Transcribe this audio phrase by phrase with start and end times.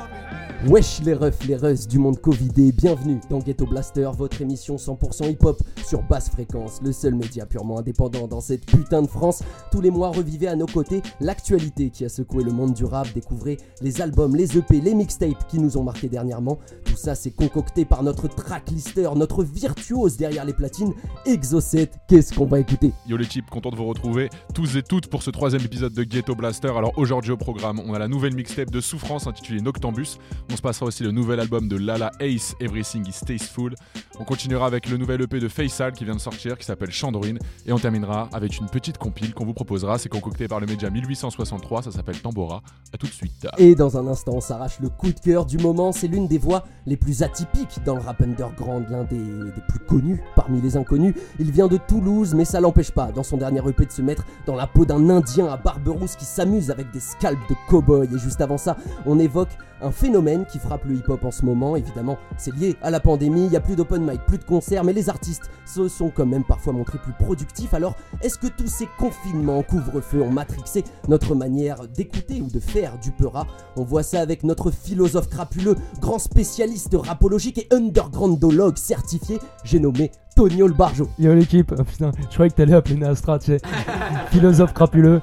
[0.00, 4.76] up Wesh les refs, les russes du monde Covidé, bienvenue dans Ghetto Blaster, votre émission
[4.76, 9.42] 100% hip-hop sur basse fréquence, le seul média purement indépendant dans cette putain de France.
[9.72, 13.08] Tous les mois, revivez à nos côtés l'actualité qui a secoué le monde du rap,
[13.14, 16.58] découvrez les albums, les EP, les mixtapes qui nous ont marqué dernièrement.
[16.84, 20.92] Tout ça, c'est concocté par notre tracklister, notre virtuose derrière les platines,
[21.24, 21.90] Exocet.
[22.06, 22.92] Qu'est-ce qu'on va écouter?
[23.08, 26.04] Yo les types, content de vous retrouver tous et toutes pour ce troisième épisode de
[26.04, 26.72] Ghetto Blaster.
[26.76, 30.18] Alors aujourd'hui au programme, on a la nouvelle mixtape de Souffrance intitulée Noctambus.
[30.52, 33.72] On se passera aussi le nouvel album de Lala Ace, Everything is Tasteful.
[34.18, 37.38] On continuera avec le nouvel EP de Faisal qui vient de sortir, qui s'appelle Chandrine.
[37.66, 39.98] Et on terminera avec une petite compile qu'on vous proposera.
[39.98, 42.62] C'est concocté par le média 1863, ça s'appelle Tambora.
[42.92, 43.46] A tout de suite.
[43.58, 45.92] Et dans un instant, on s'arrache le coup de cœur du moment.
[45.92, 49.78] C'est l'une des voix les plus atypiques dans le rap underground, l'un des, des plus
[49.86, 51.14] connus parmi les inconnus.
[51.38, 54.24] Il vient de Toulouse, mais ça l'empêche pas, dans son dernier EP, de se mettre
[54.46, 58.08] dans la peau d'un Indien à barbe rousse qui s'amuse avec des scalps de cow-boy.
[58.12, 59.50] Et juste avant ça, on évoque
[59.82, 61.76] un phénomène qui frappe le hip-hop en ce moment.
[61.76, 64.84] Évidemment, c'est lié à la pandémie, il n'y a plus d'open mic, plus de concerts,
[64.84, 67.74] mais les artistes se sont quand même parfois montrés plus productifs.
[67.74, 72.98] Alors, est-ce que tous ces confinements, couvre-feu ont matrixé notre manière d'écouter ou de faire
[72.98, 79.38] du peura On voit ça avec notre philosophe crapuleux, grand spécialiste rapologique et undergroundologue certifié,
[79.64, 81.08] j'ai nommé Tonio le Barjo.
[81.18, 83.60] Yo l'équipe, oh, putain, je croyais que t'allais appeler Nastra, tu sais.
[84.30, 85.20] Philosophe crapuleux.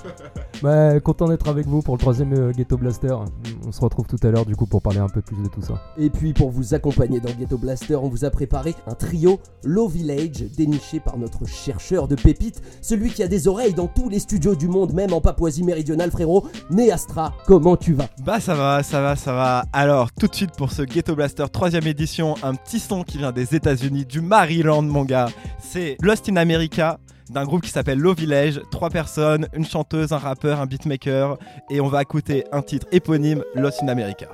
[0.64, 3.16] Bah, content d'être avec vous pour le troisième euh, Ghetto Blaster.
[3.68, 5.62] On se retrouve tout à l'heure du coup pour parler un peu plus de tout
[5.62, 5.76] ça.
[5.98, 9.88] Et puis pour vous accompagner dans Ghetto Blaster, on vous a préparé un trio Low
[9.88, 14.20] Village déniché par notre chercheur de pépites, celui qui a des oreilles dans tous les
[14.20, 16.48] studios du monde, même en Papouasie méridionale, frérot.
[16.72, 18.08] Néastra, comment tu vas?
[18.24, 19.66] Bah ça va, ça va, ça va.
[19.74, 23.32] Alors tout de suite pour ce Ghetto Blaster troisième édition, un petit son qui vient
[23.32, 25.04] des États-Unis, du Maryland mon
[25.60, 30.18] C'est Lost in America d'un groupe qui s'appelle Low Village, trois personnes, une chanteuse, un
[30.18, 31.38] rappeur, un beatmaker,
[31.70, 34.28] et on va écouter un titre éponyme, Lost in America.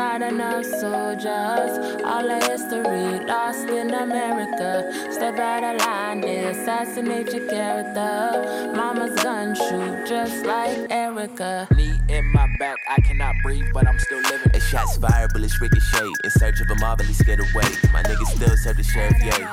[0.00, 1.72] Not enough soldiers.
[2.10, 4.90] All the history lost in America.
[5.12, 8.72] Step out of line, they assassinate your character.
[8.74, 11.68] Mama's gun shoot just like Erica.
[11.76, 14.52] Knee in my back, I cannot breathe, but I'm still living.
[14.54, 16.10] A shots fired, bullets ricochet.
[16.24, 17.68] In search of a marvelous getaway.
[17.92, 19.44] My niggas still serve the sheriff, yay.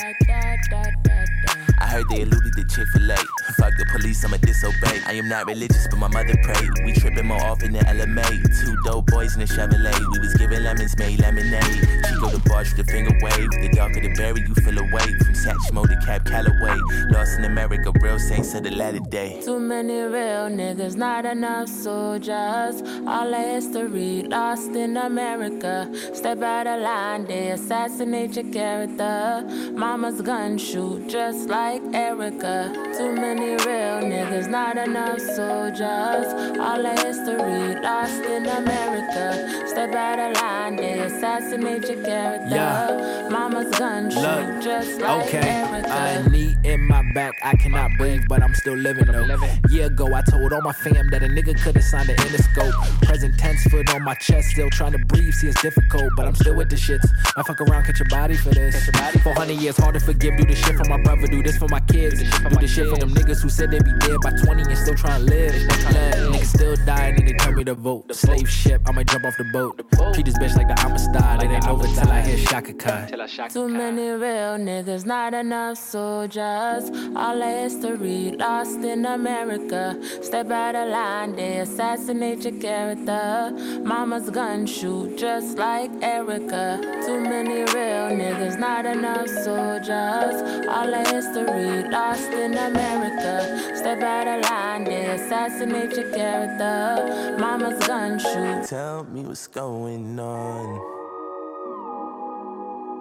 [1.79, 3.17] I heard they eluded the Chick fil A.
[3.57, 5.01] Fuck the police, I'ma disobey.
[5.05, 6.69] I am not religious, but my mother prayed.
[6.83, 8.27] We tripping more often than LMA.
[8.59, 9.97] Two dope boys in a Chevrolet.
[10.11, 11.63] We was giving lemons, made lemonade.
[12.07, 13.49] Chico the barge with the finger wave.
[13.49, 15.07] The darker the berry, you feel away.
[15.19, 16.77] From Satchmo to Cap Calloway.
[17.11, 19.41] Lost in America, real saints of the latter day.
[19.43, 22.81] Too many real niggas, not enough soldiers.
[23.07, 25.91] All the history lost in America.
[26.13, 29.43] Step out of line, they assassinate your character.
[29.73, 32.71] Mama's gun shoot just like Erica.
[32.97, 36.27] Too many real niggas, not enough soldiers.
[36.59, 39.67] All the history lost in America.
[39.67, 42.55] Step out of line, they assassinate your character.
[42.55, 43.27] Yeah.
[43.29, 46.25] Mama's gun shoot Look, just like Okay, Erica.
[46.25, 49.25] a knee in my back, I cannot breathe, but I'm still living though.
[49.69, 52.73] Year ago, I told all my fam that a nigga could've signed an endoscope.
[53.03, 55.33] Present tense, foot on my chest, still trying to breathe.
[55.33, 57.05] See, it's difficult, but I'm still with the shits.
[57.35, 58.89] I fuck around, catch your body for this.
[59.23, 60.37] 400 years, hard to forgive.
[60.37, 62.19] Do the shit for my brother, do this for my kids.
[62.21, 64.95] Do the shit for them niggas who said they'd be dead by 20 and still
[64.95, 65.53] trying to live.
[65.53, 68.07] Look, niggas still dying and they tell me to vote.
[68.07, 69.77] The Slave ship, I might jump off the boat.
[69.77, 70.16] the boat.
[70.17, 71.43] Treat this bitch like the Amistad.
[71.43, 73.07] It ain't over till I hear Shaka Khan.
[73.49, 76.89] Too many real niggas, not enough soldiers.
[77.15, 79.95] All the history lost in America.
[80.23, 83.51] Step out of line, they assassinate your character.
[83.83, 86.79] Mama's gun shoot just like Erica.
[87.05, 90.35] Too many real niggas, not enough soldiers.
[90.67, 93.75] All the history lost in America.
[93.75, 97.37] Step out of line, they assassinate your character.
[97.37, 98.63] Mama's gun shoot.
[98.67, 100.06] Tell me what's going on.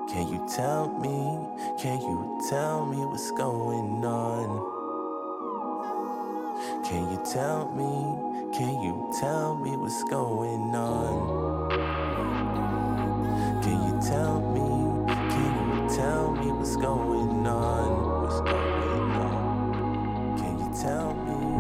[0.09, 1.39] Can you tell me?
[1.81, 4.75] Can you tell me what's going on?
[6.85, 8.57] Can you tell me?
[8.57, 11.71] Can you tell me what's going on?
[13.63, 15.07] Can you tell me?
[15.31, 18.23] Can you tell me what's going on?
[18.23, 18.76] What's going on?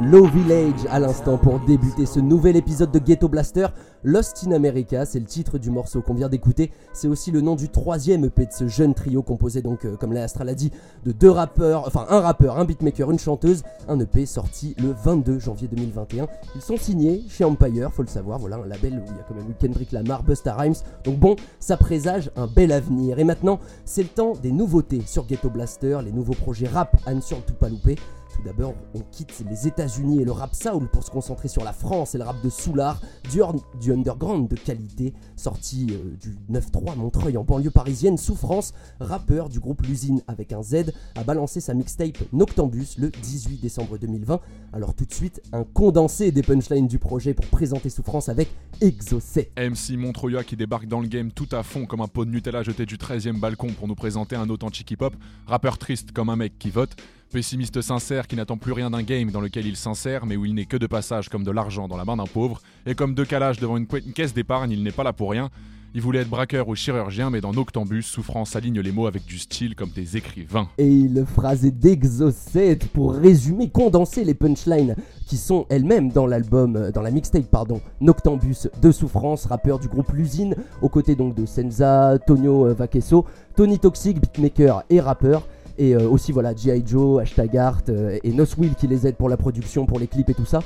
[0.02, 3.68] Low Village à l'instant pour débuter ce nouvel épisode de Ghetto Blaster.
[4.04, 6.70] Lost in America, c'est le titre du morceau qu'on vient d'écouter.
[6.92, 10.12] C'est aussi le nom du troisième EP de ce jeune trio composé donc, euh, comme
[10.12, 10.70] l'Astra l'a dit,
[11.04, 13.62] de deux rappeurs, enfin un rappeur, un beatmaker, une chanteuse.
[13.88, 16.28] Un EP sorti le 22 janvier 2021.
[16.54, 18.38] Ils sont signés chez Empire, faut le savoir.
[18.38, 20.76] Voilà un label où il y a quand même eu Kendrick Lamar, Busta Rhymes.
[21.04, 23.18] Donc bon, ça présage un bel avenir.
[23.18, 27.14] Et maintenant, c'est le temps des nouveautés sur Ghetto Blaster, les nouveaux projets rap à
[27.14, 27.96] ne surtout pas louper.
[28.36, 31.72] Tout d'abord, on quitte les États-Unis et le rap soul pour se concentrer sur la
[31.72, 33.00] France et le rap de Soulard,
[33.30, 38.18] du, underground de qualité, sorti euh, du 9-3 Montreuil en banlieue parisienne.
[38.18, 43.60] Souffrance, rappeur du groupe L'usine avec un Z, a balancé sa mixtape Noctambus le 18
[43.60, 44.40] décembre 2020.
[44.74, 48.48] Alors tout de suite, un condensé des punchlines du projet pour présenter Souffrance avec
[48.82, 49.50] Exocet.
[49.56, 52.62] MC Montroya qui débarque dans le game tout à fond comme un pot de Nutella
[52.62, 55.14] jeté du 13e balcon pour nous présenter un authentique hip-hop,
[55.46, 56.96] rappeur triste comme un mec qui vote,
[57.36, 60.54] pessimiste sincère qui n'attend plus rien d'un game dans lequel il s'insère mais où il
[60.54, 63.26] n'est que de passage comme de l'argent dans la main d'un pauvre, et comme deux
[63.26, 65.50] calages devant une, caisse d'épargne, il n'est pas là pour rien.
[65.94, 69.38] Il voulait être braqueur ou chirurgien, mais dans Noctambus, Souffrance aligne les mots avec du
[69.38, 70.68] style comme des écrivains.
[70.78, 74.96] Et il phrasé d'Exocet pour résumer, condenser les punchlines
[75.26, 79.88] qui sont elles-mêmes dans l'album, euh, dans la mixtape pardon, Noctambus de Souffrance, rappeur du
[79.88, 85.46] groupe L'usine, aux côtés donc de Senza, Tonio euh, Vaquesso, Tony Toxic, beatmaker et rappeur.
[85.78, 86.82] Et euh, aussi voilà G.I.
[86.86, 90.30] Joe, Hashtag Art euh, et Noswill qui les aident pour la production, pour les clips
[90.30, 90.60] et tout ça.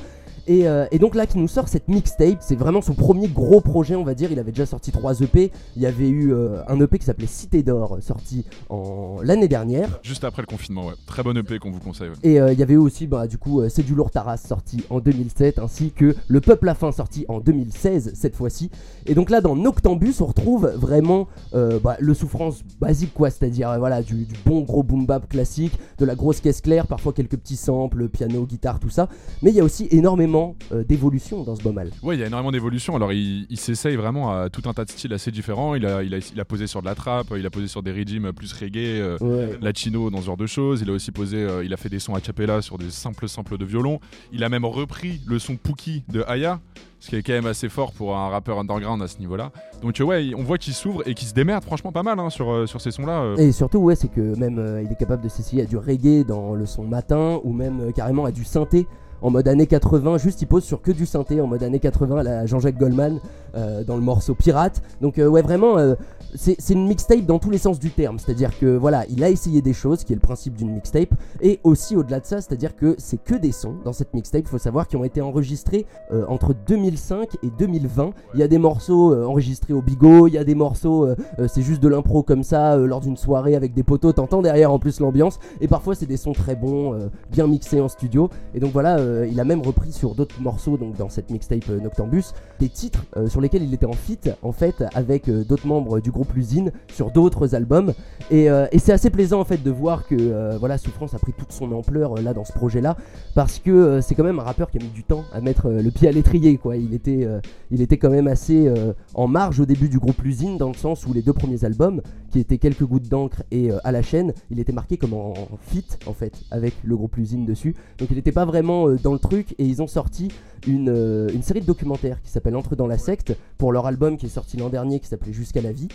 [0.46, 3.60] Et, euh, et donc là qui nous sort cette mixtape, c'est vraiment son premier gros
[3.60, 6.62] projet on va dire, il avait déjà sorti 3 EP, il y avait eu euh,
[6.68, 10.00] un EP qui s'appelait Cité d'Or euh, sorti en l'année dernière.
[10.02, 10.94] Juste après le confinement, ouais.
[11.06, 12.08] Très bonne EP qu'on vous conseille.
[12.08, 12.14] ouais.
[12.22, 14.84] Et euh, il y avait eu aussi, bah, du coup, C'est du lourd Taras sorti
[14.90, 18.70] en 2007, ainsi que Le Peuple à fin sorti en 2016, cette fois-ci.
[19.06, 24.02] Et donc là, dans Noctambus, on retrouve vraiment bah, le souffrance basique, quoi, c'est-à-dire voilà,
[24.02, 27.56] du, du bon gros boom bap classique, de la grosse caisse claire, parfois quelques petits
[27.56, 29.08] samples, piano, guitare, tout ça.
[29.42, 30.29] Mais il y a aussi énormément
[30.72, 31.90] euh, d'évolution dans ce bomal.
[32.02, 32.96] Ouais, il y a énormément d'évolution.
[32.96, 35.74] Alors, il, il s'essaye vraiment à tout un tas de styles assez différents.
[35.74, 37.82] Il a, il, a, il a posé sur de la trap, il a posé sur
[37.82, 39.58] des régimes plus reggae, euh, Ouais.
[39.60, 40.80] latino, dans ce genre de choses.
[40.82, 43.28] Il a aussi posé, euh, il a fait des sons a cappella sur des simples
[43.28, 44.00] samples de violon.
[44.32, 46.60] Il a même repris le son Pookie de Aya,
[47.00, 49.52] ce qui est quand même assez fort pour un rappeur underground à ce niveau-là.
[49.82, 52.68] Donc, ouais, on voit qu'il s'ouvre et qu'il se démerde franchement pas mal hein, sur,
[52.68, 53.34] sur ces sons-là.
[53.38, 56.24] Et surtout, ouais, c'est que même euh, il est capable de s'essayer à du reggae
[56.26, 58.86] dans le son matin ou même euh, carrément à du synthé
[59.22, 60.18] en mode années 80.
[60.18, 63.20] Juste, il pose sur que du synthé en mode années 80 à la Jean-Jacques Goldman
[63.54, 64.82] euh, dans le morceau Pirate.
[65.00, 65.94] Donc, euh, ouais, vraiment, euh,
[66.34, 68.18] c'est une mixtape dans tous les sens du terme.
[68.18, 71.60] C'est-à-dire que voilà, il a essayé des choses, qui est le principe d'une mixtape, et
[71.64, 74.42] aussi au-delà de ça, c'est-à-dire que c'est que des sons dans cette mixtape.
[74.44, 78.12] Il faut savoir qui ont été enregistrés euh, entre 2005 et 2020.
[78.34, 81.16] Il y a des morceaux euh, enregistrés au bigot, il y a des morceaux, euh,
[81.48, 84.12] c'est juste de l'impro comme ça lors d'une soirée avec des poteaux.
[84.12, 87.88] T'entends derrière en plus l'ambiance, et parfois c'est des sons très bons, bien mixés en
[87.88, 88.30] studio.
[88.54, 92.32] Et donc voilà, il a même repris sur d'autres morceaux, donc dans cette mixtape Noctambus,
[92.58, 96.19] des titres sur lesquels il était en feat en fait avec d'autres membres du groupe
[96.34, 97.92] L'usine sur d'autres albums.
[98.30, 101.18] Et, euh, et c'est assez plaisant en fait de voir que euh, voilà Souffrance a
[101.18, 102.96] pris toute son ampleur euh, là dans ce projet là
[103.34, 105.90] parce que c'est quand même un rappeur qui a mis du temps à mettre le
[105.90, 106.76] pied à l'étrier quoi.
[106.76, 107.26] Il était,
[107.70, 108.72] il était quand même assez
[109.14, 112.02] en marge au début du groupe L'usine dans le sens où les deux premiers albums
[112.30, 115.58] qui étaient quelques gouttes d'encre et à la chaîne, il était marqué comme en, en
[115.60, 117.74] feat en fait avec le groupe L'usine dessus.
[117.98, 120.28] Donc il n'était pas vraiment dans le truc et ils ont sorti
[120.66, 124.26] une, une série de documentaires qui s'appelle Entre dans la secte pour leur album qui
[124.26, 125.88] est sorti l'an dernier qui s'appelait Jusqu'à la vie.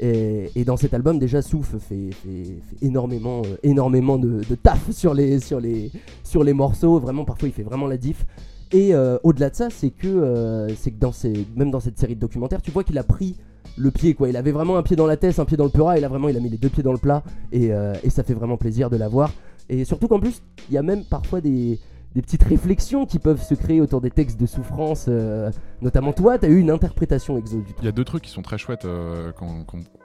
[0.00, 5.40] Et, dans cet album, déjà, Souf fait, fait- énormément, euh, énormément de, taf sur les,
[5.40, 5.90] sur, les,
[6.22, 6.98] sur les morceaux.
[6.98, 8.26] Vraiment, parfois, il fait vraiment la diff.
[8.70, 11.98] Et euh, au-delà de ça, c'est que, euh, c'est que dans ces, même dans cette
[11.98, 13.36] série de documentaires, tu vois qu'il a pris
[13.76, 14.28] le pied, quoi.
[14.28, 16.08] Il avait vraiment un pied dans la tête, un pied dans le pura, et là,
[16.08, 17.22] vraiment, il a mis les deux pieds dans le plat.
[17.52, 17.70] Et,
[18.02, 19.32] et ça fait vraiment plaisir de l'avoir.
[19.68, 21.78] Et surtout qu'en plus, il y a même parfois des,
[22.14, 25.06] des petites réflexions qui peuvent se créer autour des textes de souffrance.
[25.08, 25.50] euh,
[25.82, 27.76] notamment toi, tu as eu une interprétation exo du truc.
[27.80, 29.30] Il y a deux trucs qui sont très chouettes euh,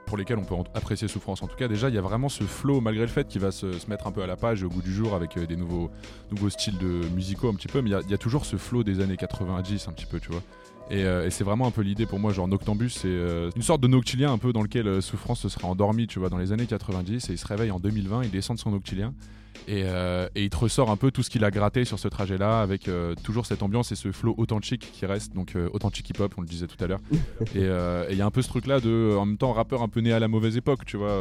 [0.06, 1.42] pour lesquels on peut apprécier Souffrance.
[1.42, 3.50] En tout cas, déjà, il y a vraiment ce flow, malgré le fait qu'il va
[3.50, 5.56] se, se mettre un peu à la page au goût du jour avec euh, des
[5.56, 5.90] nouveaux,
[6.30, 8.84] nouveaux styles de musicaux un petit peu, mais il y y, a toujours ce flow
[8.84, 10.42] des années 90 un petit peu, tu vois.
[10.90, 13.62] Et, euh, et c'est vraiment un peu l'idée pour moi, genre Noctambus, c'est euh, une
[13.62, 16.38] sorte de noctilien un peu dans lequel euh, Souffrance se sera endormi, tu vois, dans
[16.38, 19.14] les années 90, et il se réveille en 2020, il descend de son noctilien,
[19.66, 19.80] et,
[20.34, 22.90] et il te ressort un peu tout ce qu'il a gratté sur ce trajet-là, avec
[23.22, 26.66] toujours cette ambiance et ce flow authentique qui reste, donc authentique hip-hop, on le disait
[26.66, 27.00] tout à l'heure.
[27.54, 27.62] Et
[28.10, 30.12] il y a un peu ce truc-là de, en même temps, rappeur un peu né
[30.12, 31.18] à la mauvaise époque, tu vois,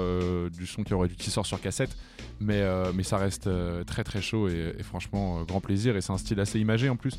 [0.51, 1.95] du son qui aurait dû qui sort sur cassette,
[2.41, 2.61] mais,
[2.93, 3.47] mais ça reste
[3.85, 6.97] très très chaud et, et franchement, grand plaisir, et c'est un style assez imagé en
[6.97, 7.17] plus.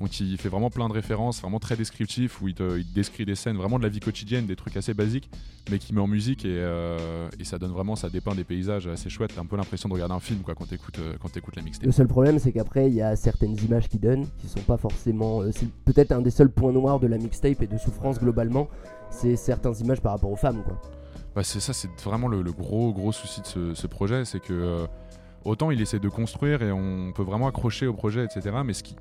[0.00, 2.94] Donc il fait vraiment plein de références, vraiment très descriptif, où il te, il te
[2.94, 5.28] décrit des scènes vraiment de la vie quotidienne, des trucs assez basiques,
[5.70, 8.86] mais qui met en musique et, euh, et ça donne vraiment, ça dépeint des paysages
[8.86, 9.32] assez chouettes.
[9.34, 11.62] T'as un peu l'impression de regarder un film quoi, quand t'écoutes euh, quand t'écoutes la
[11.62, 11.84] mixtape.
[11.84, 14.78] Le seul problème, c'est qu'après, il y a certaines images qui donnent, qui sont pas
[14.78, 15.42] forcément.
[15.42, 18.68] euh, c'est peut-être un des seuls points noirs de la mixtape et de souffrance globalement.
[19.10, 20.80] C'est certaines images par rapport aux femmes, quoi.
[21.34, 24.40] Bah, c'est ça, c'est vraiment le, le gros gros souci de ce, ce projet, c'est
[24.40, 24.86] que euh,
[25.44, 28.56] autant il essaie de construire et on peut vraiment accrocher au projet, etc.
[28.64, 28.94] Mais ce qui,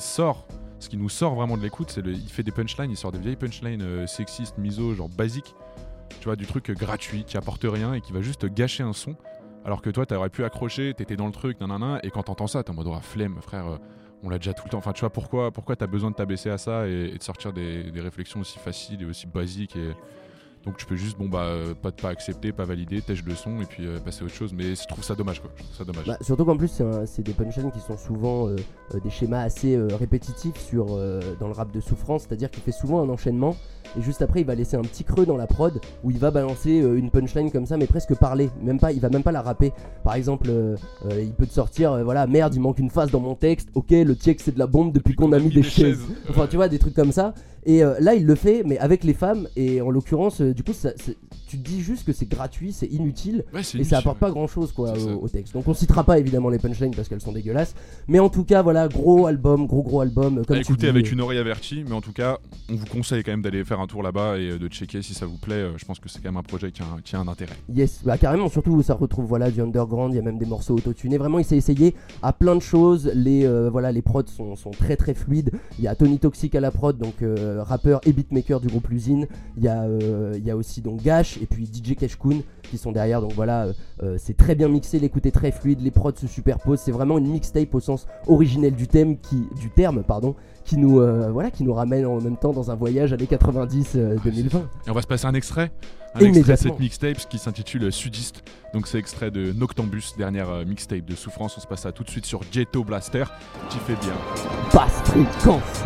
[0.00, 0.46] sort,
[0.78, 3.18] ce qui nous sort vraiment de l'écoute, c'est il fait des punchlines, il sort des
[3.18, 5.54] vieilles punchlines euh, sexistes, miso, genre basiques,
[6.20, 8.92] tu vois, du truc gratuit qui apporte rien et qui va juste te gâcher un
[8.92, 9.16] son.
[9.64, 12.62] Alors que toi, t'aurais pu accrocher, t'étais dans le truc, nanana, et quand t'entends ça,
[12.62, 13.66] t'es en mode oh, flemme, frère.
[13.66, 13.78] euh,
[14.22, 14.78] on l'a déjà tout le temps.
[14.78, 17.52] Enfin, tu vois, pourquoi, pourquoi t'as besoin de t'abaisser à ça et, et de sortir
[17.52, 19.92] des, des réflexions aussi faciles et aussi basiques et,
[20.64, 23.60] donc tu peux juste, bon bah, euh, pas, pas accepter, pas valider, tèche le son
[23.60, 24.52] et puis euh, passer à autre chose.
[24.52, 25.50] Mais je trouve ça dommage quoi.
[25.56, 26.06] Je trouve ça dommage.
[26.06, 28.48] Bah, surtout qu'en plus, c'est des punchlines qui sont souvent
[28.94, 32.62] euh, des schémas assez euh, répétitifs sur, euh, dans le rap de souffrance, c'est-à-dire qu'il
[32.62, 33.56] fait souvent un enchaînement
[33.96, 36.30] et juste après, il va laisser un petit creux dans la prod où il va
[36.32, 38.50] balancer une punchline comme ça, mais presque parler.
[38.60, 39.72] Même pas, il va même pas la rapper.
[40.02, 40.50] Par exemple,
[41.08, 43.68] il peut te sortir, voilà, merde, il manque une phase dans mon texte.
[43.74, 46.00] Ok, le texte c'est de la bombe depuis qu'on a mis des chaises.
[46.28, 47.34] Enfin, tu vois, des trucs comme ça.
[47.66, 49.48] Et euh, là, il le fait, mais avec les femmes.
[49.56, 51.16] Et en l'occurrence, euh, du coup, ça- c'est-
[51.54, 53.44] tu dis juste que c'est gratuit, c'est inutile.
[53.52, 54.28] Ouais, Et ça apporte ouais.
[54.28, 55.54] pas grand chose quoi au, au texte.
[55.54, 57.74] Donc on citera pas évidemment les punchlines parce qu'elles sont dégueulasses.
[58.08, 60.44] Mais en tout cas, voilà, gros album, gros gros album.
[60.46, 62.38] Comme écouter dis, avec euh, une oreille avertie, mais en tout cas,
[62.70, 65.14] on vous conseille quand même d'aller faire un tour là-bas et euh, de checker si
[65.14, 65.54] ça vous plaît.
[65.54, 67.28] Euh, Je pense que c'est quand même un projet qui a, un- qui a un
[67.28, 67.56] intérêt.
[67.72, 70.74] Yes, bah carrément, surtout ça retrouve voilà du underground, il y a même des morceaux
[70.74, 71.18] autotunés.
[71.18, 73.10] Vraiment, il s'est essayé à plein de choses.
[73.14, 75.50] Les euh, voilà, les prods sont, sont très très fluides.
[75.78, 78.88] Il y a Tony Toxic à la prod, donc euh, rappeur et beatmaker du groupe
[78.88, 79.26] L'usine.
[79.56, 82.78] Il y a euh, il y a aussi donc Gash et puis DJ Keshkun qui
[82.78, 83.20] sont derrière.
[83.20, 83.72] Donc voilà, euh,
[84.02, 86.80] euh, c'est très bien mixé, l'écoute est très fluide, les prods se superposent.
[86.80, 90.34] C'est vraiment une mixtape au sens originel du thème qui du terme, pardon,
[90.64, 93.92] qui nous euh, voilà, qui nous ramène en même temps dans un voyage années 90
[93.96, 94.58] euh, 2020.
[94.58, 95.70] Et on va se passer un extrait?
[96.14, 98.42] Un extrait de cette mixtape qui s'intitule Sudiste.
[98.72, 101.56] Donc c'est extrait de Noctambus, dernière euh, mixtape de Souffrance.
[101.56, 103.24] On se passe ça tout de suite sur Ghetto Blaster.
[103.70, 104.14] Tu fais bien.
[104.72, 105.84] Basse fréquence.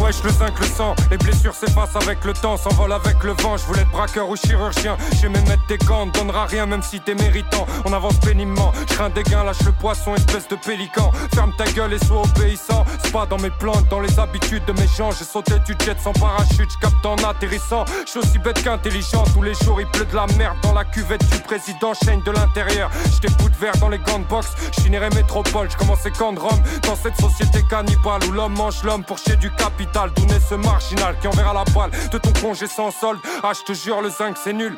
[0.00, 3.56] Wesh le 5 le sang, les blessures s'effacent avec le temps, s'envolent avec le vent,
[3.56, 7.00] je voulais être braqueur ou chirurgien, j'aimais mettre des gants, ne donnera rien même si
[7.00, 11.10] t'es méritant, on avance péniblement, je crains des gains, lâche le poisson, espèce de pélican,
[11.34, 14.72] ferme ta gueule et sois obéissant, c'est pas dans mes plantes, dans les habitudes de
[14.72, 18.38] mes gens, j'ai sauté du jet sans parachute, je capte en atterrissant, je suis aussi
[18.38, 21.92] bête qu'intelligent, tous les jours il pleut de la merde dans la cuvette du président,
[21.94, 25.10] chaîne de l'intérieur, je des bouts de verre dans les gants de boxe, je finirai
[25.10, 29.18] métropole, je commençais camp de Rome, dans cette société cannibale où l'homme mange l'homme pour
[29.18, 32.90] chier du capital, d'où naît ce marginal qui enverra la balle de ton congé sans
[32.90, 34.76] solde, ah je te jure le zinc c'est nul.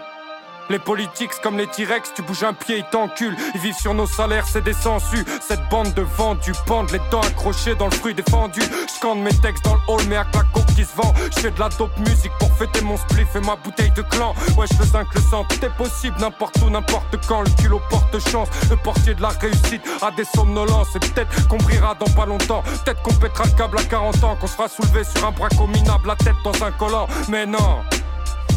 [0.71, 3.37] Les politiques, comme les T-Rex, tu bouges un pied, ils t'enculent.
[3.54, 5.25] Ils vivent sur nos salaires, c'est des sangsues.
[5.40, 8.61] Cette bande de vendus, bande les dents accrochées dans le fruit défendu.
[8.61, 11.12] Je mes textes dans le hall, mais avec la coke qui se vend.
[11.35, 14.35] Je fais de la dope musique pour fêter mon spliff et ma bouteille de clan.
[14.57, 17.42] Ouais, je fais 5 le sang, tout est possible, n'importe où, n'importe quand.
[17.42, 20.95] Le culot porte chance, le portier de la réussite a des somnolences.
[20.95, 22.62] Et peut-être qu'on brillera dans pas longtemps.
[22.85, 26.07] Peut-être qu'on pètera le câble à 40 ans, qu'on sera soulevé sur un braco minable,
[26.07, 27.09] la tête dans un collant.
[27.28, 27.83] Mais non.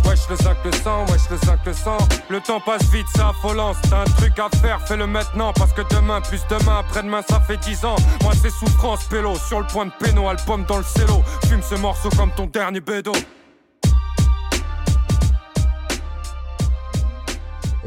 [0.06, 1.98] Wesh le 5 le sang, wesh le 5 le sang.
[2.30, 5.54] Le temps passe vite, c'est affolant Si t'as un truc à faire, fais-le maintenant.
[5.54, 7.96] Parce que demain, plus demain, après-demain, ça fait 10 ans.
[8.24, 9.36] Moi c'est souffrance, pélo.
[9.36, 11.24] Sur le point de péno, album dans le cello.
[11.48, 13.14] Fume ce morceau comme ton dernier bédo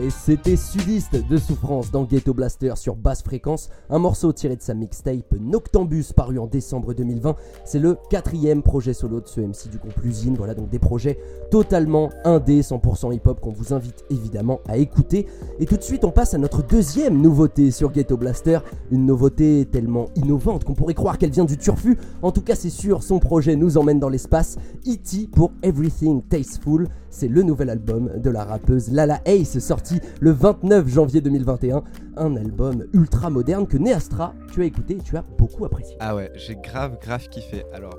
[0.00, 4.62] Et c'était Sudiste de Souffrance dans Ghetto Blaster sur basse fréquence, un morceau tiré de
[4.62, 7.34] sa mixtape Noctambus paru en décembre 2020.
[7.64, 10.36] C'est le quatrième projet solo de ce MC du groupe L'usine.
[10.36, 11.18] Voilà donc des projets
[11.50, 15.26] totalement indé, 100% hip-hop qu'on vous invite évidemment à écouter.
[15.58, 18.60] Et tout de suite on passe à notre deuxième nouveauté sur Ghetto Blaster,
[18.92, 21.98] une nouveauté tellement innovante qu'on pourrait croire qu'elle vient du turfu.
[22.22, 24.58] En tout cas c'est sûr, son projet nous emmène dans l'espace.
[24.86, 25.28] E.T.
[25.34, 29.87] pour Everything Tasteful, c'est le nouvel album de la rappeuse Lala Ace sorti
[30.20, 31.82] le 29 janvier 2021.
[32.16, 35.96] Un album ultra moderne que Neastra, tu as écouté et tu as beaucoup apprécié.
[36.00, 37.64] Ah ouais, j'ai grave, grave kiffé.
[37.72, 37.96] Alors,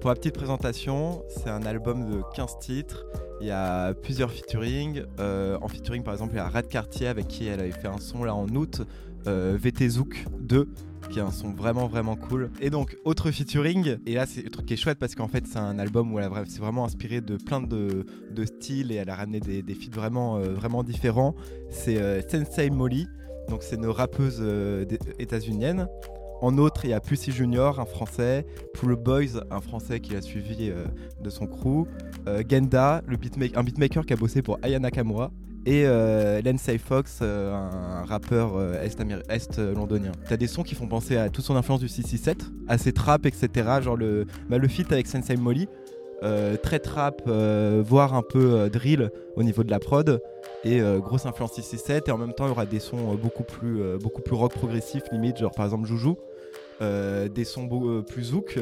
[0.00, 3.06] pour la petite présentation, c'est un album de 15 titres.
[3.40, 5.02] Il y a plusieurs featuring.
[5.20, 7.88] Euh, en featuring, par exemple, il y a Red Cartier avec qui elle avait fait
[7.88, 8.82] un son là en août,
[9.26, 10.68] euh, VT Zouk 2
[11.12, 12.50] qui est un son vraiment vraiment cool.
[12.60, 15.46] Et donc autre featuring, et là c'est le truc qui est chouette parce qu'en fait
[15.46, 18.04] c'est un album où elle c'est vraiment inspiré de plein de,
[18.44, 21.34] styles et elle a ramené des, des feats vraiment, euh, vraiment différents.
[21.70, 23.06] C'est euh, Sensei Molly,
[23.48, 24.84] donc c'est une rappeuse euh,
[25.18, 25.86] états-unienne.
[26.40, 30.20] En autre, il y a Pussy Junior, un français, Pool Boys, un français qui a
[30.20, 30.72] suivi
[31.22, 31.86] de son crew,
[32.48, 33.00] Genda,
[33.54, 35.30] un beatmaker qui a bossé pour Aya Nakamura,
[35.64, 36.40] et euh,
[36.78, 40.12] Fox, euh, un rappeur euh, est-londonien.
[40.28, 42.38] T'as des sons qui font penser à toute son influence du 667,
[42.68, 43.48] assez trap, etc.
[43.80, 45.68] Genre le, bah, le feat avec Sensei Molly,
[46.22, 50.20] euh, très trap, euh, voire un peu euh, drill au niveau de la prod,
[50.64, 52.08] et euh, grosse influence 667.
[52.08, 54.34] Et en même temps, il y aura des sons euh, beaucoup plus, euh, beaucoup plus
[54.34, 56.16] rock progressif, limite, genre par exemple Joujou,
[56.80, 58.58] euh, des sons euh, plus zouk.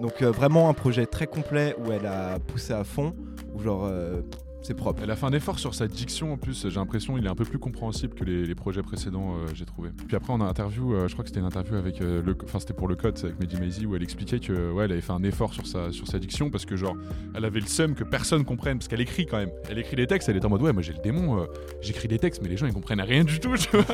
[0.00, 3.14] Donc euh, vraiment un projet très complet où elle a poussé à fond,
[3.54, 4.20] où genre euh,
[4.66, 5.02] c'est propre.
[5.04, 7.36] Elle a fait un effort sur sa diction en plus, j'ai l'impression il est un
[7.36, 9.90] peu plus compréhensible que les, les projets précédents, euh, j'ai trouvé.
[9.90, 12.36] Puis après on a interview, euh, je crois que c'était une interview avec euh, le,
[12.42, 15.00] enfin c'était pour le code avec Mehdi Maizy où elle expliquait que ouais elle avait
[15.00, 16.96] fait un effort sur sa sur sa diction parce que genre
[17.34, 19.50] elle avait le seum que personne comprenne parce qu'elle écrit quand même.
[19.70, 21.46] Elle écrit des textes, elle est en mode ouais moi j'ai le démon,
[21.80, 23.54] j'écris des textes mais les gens ils comprennent rien du tout.
[23.56, 23.84] tu vois.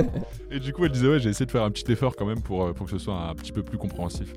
[0.50, 2.42] Et du coup elle disait ouais j'ai essayé de faire un petit effort quand même
[2.42, 4.32] pour pour que ce soit un petit peu plus compréhensif.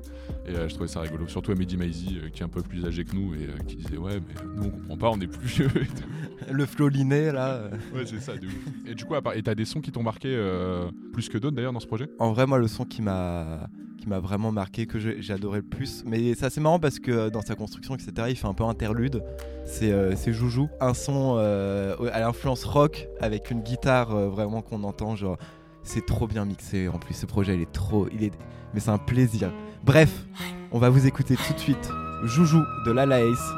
[0.46, 3.04] Et je trouvais ça rigolo, surtout à Mehdi Maizy qui est un peu plus âgé
[3.04, 5.70] que nous et qui disait ouais mais nous on comprend pas, on est plus vieux.
[5.82, 6.52] Et tout.
[6.52, 7.62] Le flolinet là.
[7.94, 8.52] Ouais, c'est ça, de ouf.
[8.86, 11.38] Et du coup, à part- et t'as des sons qui t'ont marqué euh, plus que
[11.38, 12.08] d'autres d'ailleurs dans ce projet?
[12.18, 13.68] En vrai, moi, le son qui m'a
[13.98, 16.02] qui m'a vraiment marqué, que j'ai j'ai adoré le plus.
[16.06, 18.64] Mais c'est assez marrant parce que euh, dans sa construction, etc., il fait un peu
[18.64, 19.22] interlude.
[19.66, 24.62] C'est euh, c'est Joujou, un son euh, à l'influence rock avec une guitare euh, vraiment
[24.62, 25.16] qu'on entend.
[25.16, 25.36] Genre,
[25.82, 26.88] c'est trop bien mixé.
[26.88, 28.32] En plus, ce projet, il est trop, il est,
[28.74, 29.52] mais c'est un plaisir.
[29.84, 30.24] Bref,
[30.72, 31.90] on va vous écouter tout de suite
[32.24, 33.52] Joujou de Lala Ace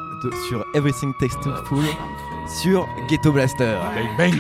[0.49, 1.85] sur Everything Tasteful
[2.49, 3.79] sur Ghetto Blaster.
[3.95, 4.35] Bang bang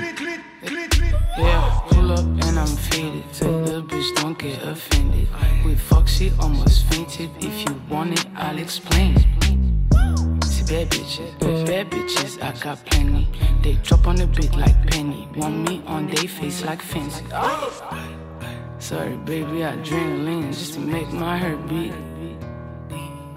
[1.38, 3.24] Yeah, pull up and I'm faded.
[3.32, 5.28] Say, little bitch, don't get offended.
[5.64, 7.30] We fuck, she almost fainted.
[7.40, 9.16] If you want it, I'll explain.
[10.44, 13.28] See, bad bitches, bad bitches, I got plenty.
[13.62, 15.26] They drop on the beat like penny.
[15.36, 17.24] Want me on they face like fancy.
[18.78, 21.94] Sorry, baby, adrenaline just to make my heart beat.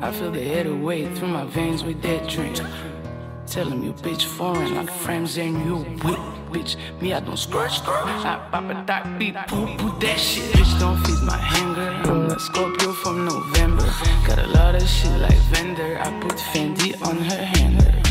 [0.01, 2.59] I feel the head away through my veins with that drink.
[3.47, 6.19] Tell him you bitch foreign like frames and you whip
[6.51, 6.75] bitch.
[7.01, 10.43] Me, I don't scratch, I pop a dot beat, poo poo that shit.
[10.53, 11.89] Bitch, don't feed my hanger.
[12.09, 13.85] I'm the Scorpio from November.
[14.27, 15.97] Got a lot of shit like vendor.
[15.99, 18.04] I put Fendi on her hanger.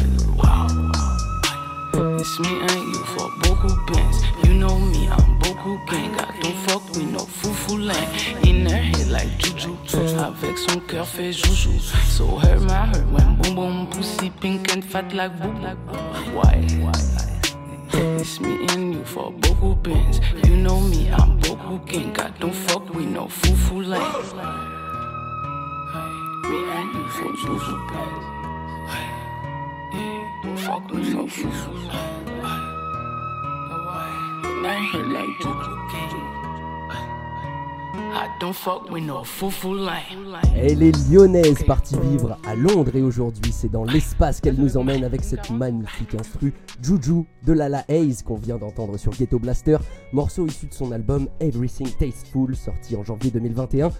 [1.96, 4.18] It's me and you for beaucoup bands.
[4.42, 6.12] You know me, I'm beaucoup gang.
[6.18, 8.44] I don't fuck with no foufou land.
[8.44, 9.76] In her head like juju.
[10.18, 11.78] Avec son cœur fait joujou.
[12.08, 15.52] So her my hurt when boom boom pussy pink and fat like boo.
[16.34, 16.66] Why?
[17.92, 20.20] It's me and you for beaucoup bands.
[20.48, 22.18] You know me, I'm beaucoup gang.
[22.18, 24.34] I don't fuck with no foufou land.
[26.50, 28.43] Me and you for joujou bands.
[30.54, 32.28] Don't fuck with no foufou land.
[34.44, 36.43] And I heard like juju
[40.56, 45.04] Elle est lyonnaise partie vivre à Londres et aujourd'hui c'est dans l'espace qu'elle nous emmène
[45.04, 46.52] avec cette magnifique instru
[46.82, 49.78] Juju de Lala Hayes qu'on vient d'entendre sur Ghetto Blaster,
[50.12, 53.90] morceau issu de son album Everything Tasteful sorti en janvier 2021.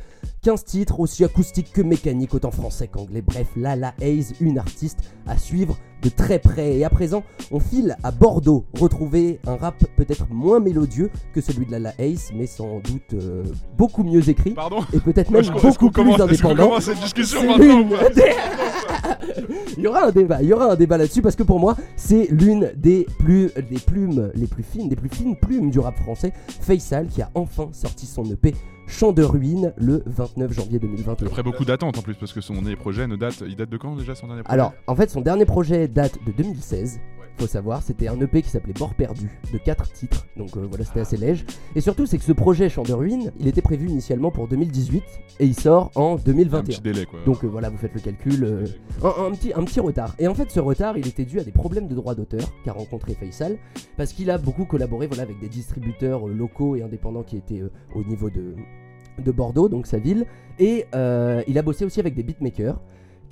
[0.42, 3.22] 15 titres aussi acoustiques que mécaniques autant français qu'anglais.
[3.22, 6.76] Bref, Lala Hayes, une artiste à suivre de très près.
[6.76, 11.66] Et à présent, on file à Bordeaux retrouver un rap peut-être moins mélodieux que celui
[11.66, 13.42] de Lala Hayes mais sans doute euh,
[13.76, 16.68] beaucoup mieux écrit Pardon et peut-être même beaucoup plus commence- indépendant.
[16.68, 17.88] commence cette discussion maintenant
[19.76, 21.76] il y aura un débat, il y aura un débat là-dessus parce que pour moi,
[21.96, 25.96] c'est l'une des plus des plumes les plus fines, des plus fines plumes du rap
[25.98, 28.54] français, Faisal qui a enfin sorti son EP
[28.86, 31.26] Chant de ruines le 29 janvier 2021.
[31.26, 33.42] Après beaucoup d'attentes en plus, parce que son dernier projet ne date.
[33.46, 34.52] Il date de quand déjà son dernier projet?
[34.54, 37.00] Alors, en fait, son dernier projet date de 2016.
[37.36, 40.84] Faut savoir, c'était un EP qui s'appelait Bord perdu, de 4 titres, donc euh, voilà,
[40.84, 41.44] c'était assez léger.
[41.74, 45.02] Et surtout, c'est que ce projet Chant de ruines, il était prévu initialement pour 2018
[45.40, 46.62] et il sort en Un 2021.
[46.62, 47.18] petit délai quoi.
[47.26, 48.44] Donc euh, voilà, vous faites le calcul.
[48.44, 48.64] euh,
[49.02, 50.14] un, un petit, un petit retard.
[50.20, 52.72] Et en fait, ce retard, il était dû à des problèmes de droit d'auteur qu'a
[52.72, 53.56] rencontré Faisal,
[53.96, 57.64] parce qu'il a beaucoup collaboré voilà, avec des distributeurs locaux et indépendants qui étaient
[57.96, 58.54] au niveau de,
[59.18, 60.24] de Bordeaux, donc sa ville.
[60.60, 62.80] Et il a bossé aussi avec des beatmakers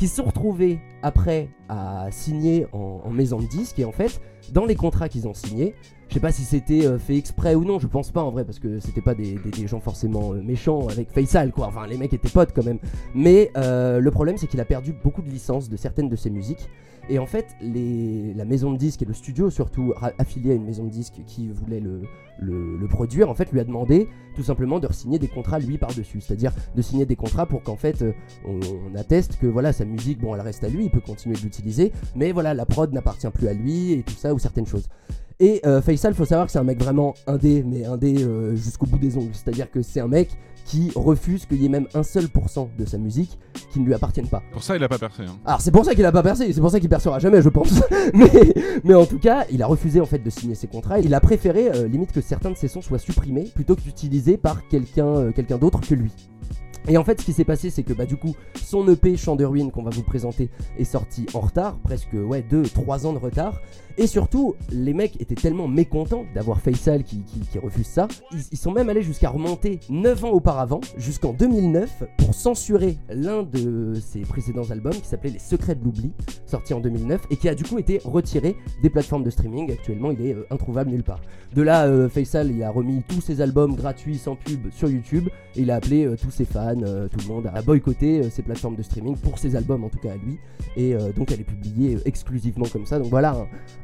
[0.03, 3.79] qui se sont retrouvés après à signer en, maison de disques.
[3.79, 5.77] Et en fait, dans les contrats qu'ils ont signés,
[6.09, 8.45] je sais pas si c'était euh, fait exprès ou non, je pense pas en vrai,
[8.45, 9.39] parce que c'était pas des
[9.69, 11.69] gens forcément euh, méchants avec Faisal, quoi.
[11.69, 12.81] Enfin, les mecs étaient potes quand même.
[13.15, 16.31] Mais euh, le problème, c'est qu'il a perdu beaucoup de licences de certaines de ses
[16.31, 16.69] musiques.
[17.09, 20.85] Et en fait, la maison de disques et le studio, surtout affilié à une maison
[20.85, 25.19] de disques qui voulait le, produire, en fait, lui a demandé tout simplement de signer
[25.19, 26.21] des contrats lui par-dessus.
[26.21, 28.13] C'est-à-dire de signer des contrats pour qu'en fait, euh,
[28.47, 31.41] on, atteste que voilà, sa musique, bon, elle reste à lui, il peut continuer de
[31.41, 34.89] l'utiliser mais voilà, la prod n'appartient plus à lui et tout ça, ou certaines choses.
[35.41, 38.87] Et euh, Faisal, faut savoir que c'est un mec vraiment indé, mais indé euh, jusqu'au
[38.87, 39.33] bout des ongles.
[39.33, 40.31] C'est-à-dire que c'est un mec
[40.65, 43.39] qui refuse qu'il y ait même un seul pourcent de sa musique
[43.73, 44.43] qui ne lui appartienne pas.
[44.53, 45.23] Pour ça, il a pas percé.
[45.23, 45.37] hein.
[45.45, 47.49] Alors c'est pour ça qu'il a pas percé, c'est pour ça qu'il percera jamais, je
[47.49, 47.83] pense.
[48.15, 48.31] mais,
[48.85, 50.99] mais en tout cas, il a refusé en fait de signer ses contrats.
[51.01, 54.37] Il a préféré euh, limite que certains de ses sons soient supprimés plutôt que d'utilisés
[54.37, 56.13] par quelqu'un euh, quelqu'un d'autre que lui.
[56.89, 59.37] Et en fait, ce qui s'est passé, c'est que bah du coup, son EP Chant
[59.37, 63.13] de ruine qu'on va vous présenter est sorti en retard, presque ouais 2 3 ans
[63.13, 63.61] de retard.
[63.99, 68.59] Et surtout, les mecs étaient tellement mécontents d'avoir Faisal qui, qui, refuse ça, ils, ils
[68.59, 74.21] sont même allés jusqu'à remonter 9 ans auparavant, jusqu'en 2009, pour censurer l'un de ses
[74.21, 76.13] précédents albums qui s'appelait Les Secrets de l'Oubli,
[76.47, 79.71] sorti en 2009, et qui a du coup été retiré des plateformes de streaming.
[79.71, 81.21] Actuellement, il est euh, introuvable nulle part.
[81.55, 85.29] De là, euh, Faisal, il a remis tous ses albums gratuits sans pub sur YouTube,
[85.55, 88.31] et il a appelé euh, tous ses fans, euh, tout le monde, à boycotter euh,
[88.31, 90.39] ces plateformes de streaming pour ses albums, en tout cas à lui.
[90.77, 92.99] Et euh, donc, elle est publiée euh, exclusivement comme ça.
[92.99, 93.37] Donc voilà,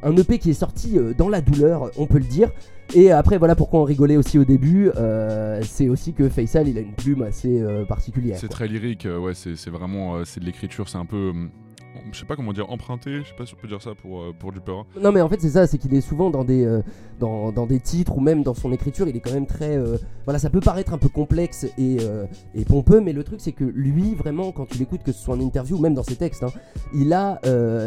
[0.02, 2.50] un, un EP qui est sorti euh, dans la douleur, on peut le dire.
[2.94, 4.90] Et après, voilà pourquoi on rigolait aussi au début.
[4.96, 8.38] euh, c'est aussi que Faisal, il a une plume assez euh, particulière.
[8.40, 11.32] C'est très lyrique, euh, ouais, c'est c'est vraiment euh, c'est de l'écriture, c'est un peu.
[12.12, 14.20] Je sais pas comment dire, emprunté, je sais pas si on peut dire ça pour,
[14.20, 14.52] euh, pour.
[15.00, 16.82] Non mais en fait c'est ça, c'est qu'il est souvent dans des, euh,
[17.20, 19.76] dans, dans des titres ou même dans son écriture, il est quand même très...
[19.76, 23.40] euh, voilà, ça peut paraître un peu complexe et, euh, et pompeux, mais le truc
[23.40, 26.02] c'est que lui vraiment, quand tu l'écoutes, que ce soit en interview ou même dans
[26.02, 26.50] ses textes, hein,
[26.94, 27.40] il, a,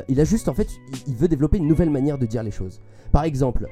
[0.07, 0.67] il a juste en fait,
[1.07, 2.81] il, veut développer une nouvelle manière de dire les choses.
[3.11, 3.67] Par exemple...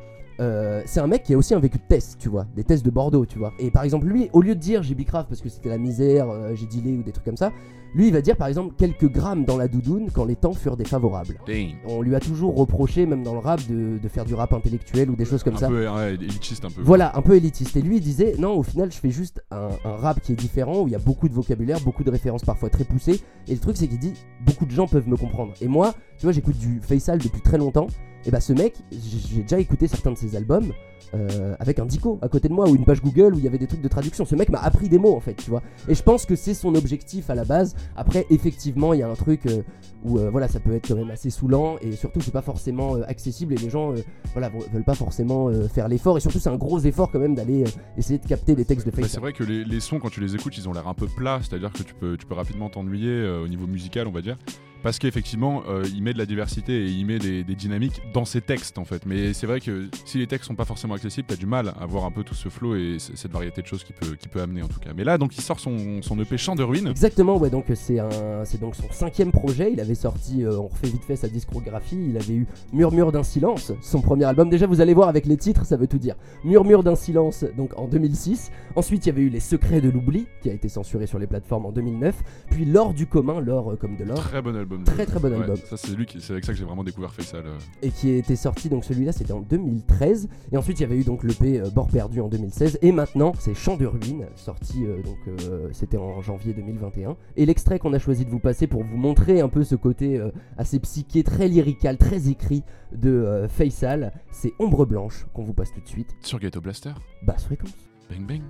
[0.85, 2.89] c'est un mec qui a aussi un vécu de tests, tu vois, des tests de
[2.89, 3.51] Bordeaux, tu vois.
[3.59, 6.27] Et par exemple, lui, au lieu de dire j'ai bicrave parce que c'était la misère,
[6.55, 7.51] j'ai dealé ou des trucs comme ça,
[7.95, 10.77] lui, il va dire par exemple quelques grammes dans la doudoune quand les temps furent
[10.77, 11.39] défavorables.
[11.87, 15.09] On lui a toujours reproché, même dans le rap, de, de faire du rap intellectuel
[15.09, 15.67] ou des choses comme un ça.
[15.67, 16.81] peu ouais, élitiste un peu.
[16.81, 17.75] Voilà, un peu élitiste.
[17.75, 20.35] Et lui, il disait non, au final, je fais juste un, un rap qui est
[20.35, 23.21] différent, où il y a beaucoup de vocabulaire, beaucoup de références parfois très poussées.
[23.47, 24.13] Et le truc, c'est qu'il dit
[24.45, 25.53] beaucoup de gens peuvent me comprendre.
[25.61, 27.87] Et moi, tu vois, j'écoute du Faisal depuis très longtemps.
[28.25, 30.71] Et bah, ce mec, j'ai déjà écouté certains de ses albums.
[31.15, 33.47] euh, avec un dico à côté de moi ou une page Google où il y
[33.47, 34.25] avait des trucs de traduction.
[34.25, 35.63] Ce mec m'a appris des mots en fait, tu vois.
[35.87, 37.75] Et je pense que c'est son objectif à la base.
[37.95, 39.63] Après, effectivement, il y a un truc euh,
[40.03, 42.93] où euh, voilà, ça peut être quand même assez saoulant et surtout c'est pas forcément
[43.07, 43.93] accessible et les gens
[44.33, 47.63] voilà veulent pas forcément faire l'effort et surtout c'est un gros effort quand même d'aller
[47.97, 49.09] essayer de capter les textes de Bah, Faisal.
[49.09, 51.07] c'est vrai que les, les sons, quand tu les écoutes, ils ont l'air un peu
[51.07, 54.37] plats, c'est-à-dire que tu peux, tu peux rapidement t'ennuyer au niveau musical, on va dire.
[54.83, 58.25] Parce qu'effectivement, euh, il met de la diversité et il met des, des dynamiques dans
[58.25, 59.05] ses textes, en fait.
[59.05, 61.85] Mais c'est vrai que si les textes sont pas forcément accessibles, t'as du mal à
[61.85, 64.41] voir un peu tout ce flow et cette variété de choses qu'il peut, qu'il peut
[64.41, 64.91] amener, en tout cas.
[64.95, 66.87] Mais là, donc, il sort son, son EP Chant de ruine.
[66.87, 69.71] Exactement, ouais, donc c'est un, c'est donc son cinquième projet.
[69.73, 71.97] Il avait sorti, euh, on refait vite fait sa discographie.
[72.09, 74.49] Il avait eu Murmure d'un silence, son premier album.
[74.49, 76.15] Déjà, vous allez voir avec les titres, ça veut tout dire.
[76.45, 78.51] Murmure d'un silence, donc en 2006.
[78.75, 81.27] Ensuite, il y avait eu Les Secrets de l'oubli, qui a été censuré sur les
[81.27, 82.15] plateformes en 2009.
[82.49, 84.68] Puis L'or du commun, l'or euh, comme de l'or, Très bon album.
[84.85, 85.57] Très, très bon Ouais, album.
[85.69, 87.43] Ça, c'est lui qui, c'est avec ça que j'ai vraiment découvert Faisal.
[87.45, 87.57] euh.
[87.81, 88.69] et qui était sorti.
[88.69, 90.29] Donc celui-là, c'était en 2013.
[90.51, 92.79] Et ensuite, il y avait eu donc l'EP euh, Bord perdu en 2016.
[92.81, 97.15] Et maintenant, c'est Chant de ruine, sorti euh, donc euh, c'était en janvier 2021.
[97.37, 100.17] Et l'extrait qu'on a choisi de vous passer pour vous montrer un peu ce côté
[100.19, 105.71] euh, assez psyché, très lyrical, très écrit de Faisal, c'est Ombre blanche qu'on vous passe
[105.73, 106.15] tout de suite.
[106.21, 106.93] Sur Ghetto Blaster.
[107.23, 107.73] Basse fréquence.
[108.09, 108.41] Bang bang.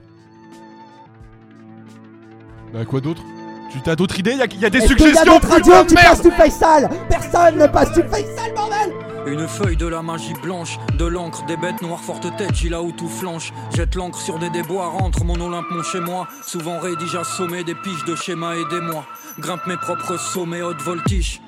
[2.74, 3.24] Bah, quoi d'autre?
[3.72, 4.32] Tu t'as d'autres idées?
[4.32, 5.40] Il y, a- y a des Est-ce qu'il y a suggestions?
[5.40, 6.90] de qui passent du Faisal?
[7.08, 8.94] Personne ne passe du Faisal, bordel
[9.28, 12.82] Une feuille de la magie blanche, de l'encre, des bêtes noires forte tête, j'y là
[12.82, 13.54] où tout flanche.
[13.76, 16.28] Jette l'encre sur des déboires, entre mon Olympe, mon chez moi.
[16.46, 19.06] Souvent rédige assommé des piges de schéma, aidez-moi.
[19.38, 21.40] Grimpe mes propres sommets, haute voltige.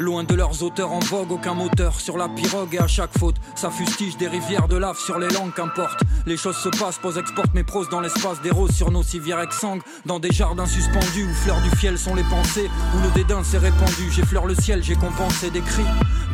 [0.00, 3.36] Loin de leurs auteurs en vogue, aucun moteur sur la pirogue et à chaque faute,
[3.54, 6.00] ça fustige des rivières de lave sur les langues, qu'importe.
[6.24, 9.42] Les choses se passent, pose exporte mes proses dans l'espace des roses sur nos civières
[9.42, 13.44] exsangues, dans des jardins suspendus où fleurs du fiel sont les pensées, où le dédain
[13.44, 14.10] s'est répandu.
[14.10, 15.84] J'effleure le ciel, j'ai compensé des cris.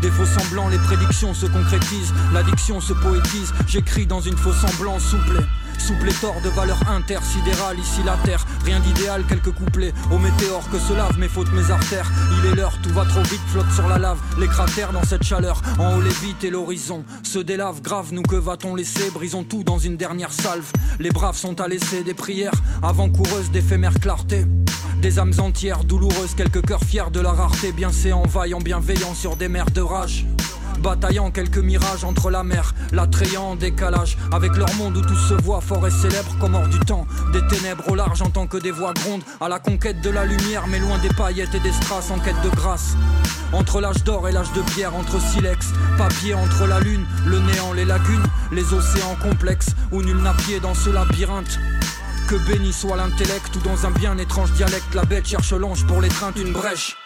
[0.00, 3.52] Des faux semblants, les prédictions se concrétisent, l'addiction se poétise.
[3.66, 5.42] J'écris dans une faux semblant souple.
[5.78, 10.78] Sous pléthore de valeurs intersidérales, ici la terre, rien d'idéal, quelques couplets au météore que
[10.78, 12.10] se lavent mes fautes, mes artères.
[12.38, 15.22] Il est l'heure, tout va trop vite, flotte sur la lave, les cratères dans cette
[15.22, 19.10] chaleur, en haut les vites et l'horizon se délave grave, nous que va-t-on laisser?
[19.10, 20.70] Brisons tout dans une dernière salve.
[20.98, 24.44] Les braves sont à laisser des prières avant-coureuses d'éphémère clarté.
[25.00, 29.36] Des âmes entières, douloureuses, quelques cœurs fiers de la rareté, bien séants, vaillants, bienveillants sur
[29.36, 30.26] des mers de rage.
[30.80, 34.16] Bataillant quelques mirages entre la mer, l'attrayant en décalage.
[34.32, 37.06] Avec leur monde où tout se voit fort et célèbre comme hors du temps.
[37.32, 40.24] Des ténèbres au large en tant que des voix grondent À la conquête de la
[40.24, 42.96] lumière mais loin des paillettes et des strass en quête de grâce.
[43.52, 47.72] Entre l'âge d'or et l'âge de pierre, entre silex, papier entre la lune Le néant,
[47.72, 51.58] les lagunes, les océans complexes Où nul n'a pied dans ce labyrinthe.
[52.28, 56.00] Que béni soit l'intellect ou dans un bien étrange dialecte La bête cherche l'ange pour
[56.00, 56.96] l'étreinte une brèche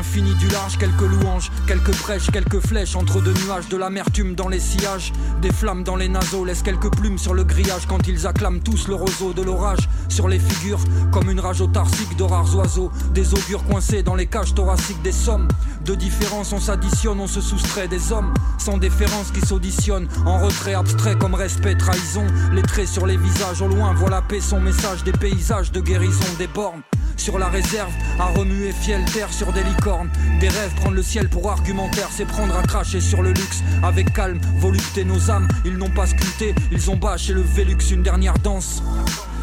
[0.00, 4.48] l'infini du large, quelques louanges, quelques brèches, quelques flèches entre deux nuages, de l'amertume dans
[4.48, 8.26] les sillages, des flammes dans les naseaux, laissent quelques plumes sur le grillage quand ils
[8.26, 10.80] acclament tous le roseau de l'orage sur les figures,
[11.12, 15.12] comme une rage autarcique de rares oiseaux, des augures coincés dans les cages thoraciques des
[15.12, 15.48] sommes.
[15.84, 20.72] De différence, on s'additionne, on se soustrait des hommes sans déférence qui s'auditionnent en retrait
[20.72, 22.24] abstrait comme respect, trahison.
[22.54, 25.82] Les traits sur les visages au loin, voient la paix, son message des paysages de
[25.82, 26.80] guérison des bornes.
[27.20, 30.08] Sur la réserve, à remuer fiel terre sur des licornes.
[30.40, 33.62] Des rêves, prendre le ciel pour argumentaire, c'est prendre à cracher sur le luxe.
[33.82, 38.02] Avec calme, volupté nos âmes, ils n'ont pas sculpté, ils ont bâché le Vélux, une
[38.02, 38.82] dernière danse.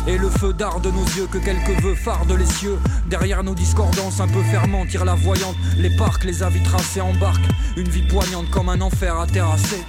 [0.08, 3.54] Et le feu d'art de nos yeux que quelques vœux fardent les cieux Derrière nos
[3.54, 8.08] discordances un peu ferments tire la voyante Les parcs, les avis tracés embarquent Une vie
[8.08, 9.84] poignante comme un enfer à terrasser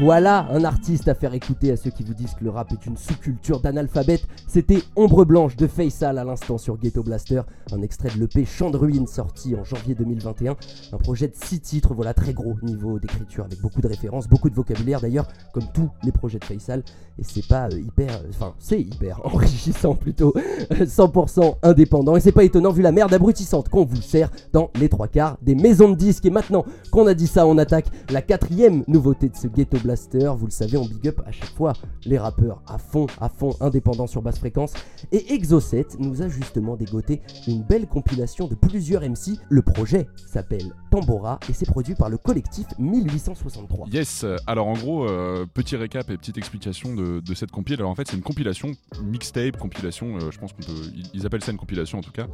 [0.00, 2.86] Voilà un artiste à faire écouter à ceux qui vous disent que le rap est
[2.86, 4.28] une sous-culture d'analphabète.
[4.46, 8.70] C'était Ombre Blanche de Faisal à l'instant sur Ghetto Blaster, un extrait de l'EP Chant
[8.70, 10.54] de Ruines sorti en janvier 2021.
[10.92, 14.48] Un projet de 6 titres, voilà, très gros niveau d'écriture avec beaucoup de références, beaucoup
[14.48, 16.84] de vocabulaire d'ailleurs, comme tous les projets de Faisal.
[17.18, 20.32] Et c'est pas euh, hyper, euh, enfin, c'est hyper enrichissant plutôt,
[20.70, 22.14] euh, 100% indépendant.
[22.14, 25.38] Et c'est pas étonnant vu la merde abrutissante qu'on vous sert dans les trois quarts
[25.42, 26.24] des maisons de disques.
[26.26, 29.87] Et maintenant qu'on a dit ça, on attaque la quatrième nouveauté de ce Ghetto Blaster.
[30.36, 31.72] Vous le savez, on big up à chaque fois
[32.04, 34.72] les rappeurs à fond, à fond, indépendants sur basse fréquence.
[35.12, 39.38] Et Exocet nous a justement dégoté une belle compilation de plusieurs MC.
[39.48, 43.88] Le projet s'appelle Tambora et c'est produit par le collectif 1863.
[43.92, 47.76] Yes, euh, alors en gros, euh, petit récap et petite explication de, cette compile.
[47.78, 48.72] Alors en fait, c'est une compilation,
[49.04, 50.72] mixtape, compilation, euh, je pense qu'on peut.
[51.14, 52.26] Ils, appellent ça une compilation en tout cas,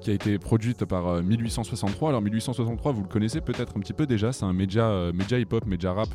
[0.00, 2.10] qui a été produite par euh, 1863.
[2.10, 5.38] Alors 1863, vous le connaissez peut-être un petit peu déjà, c'est un média, euh, média
[5.38, 6.08] hip-hop, média rap.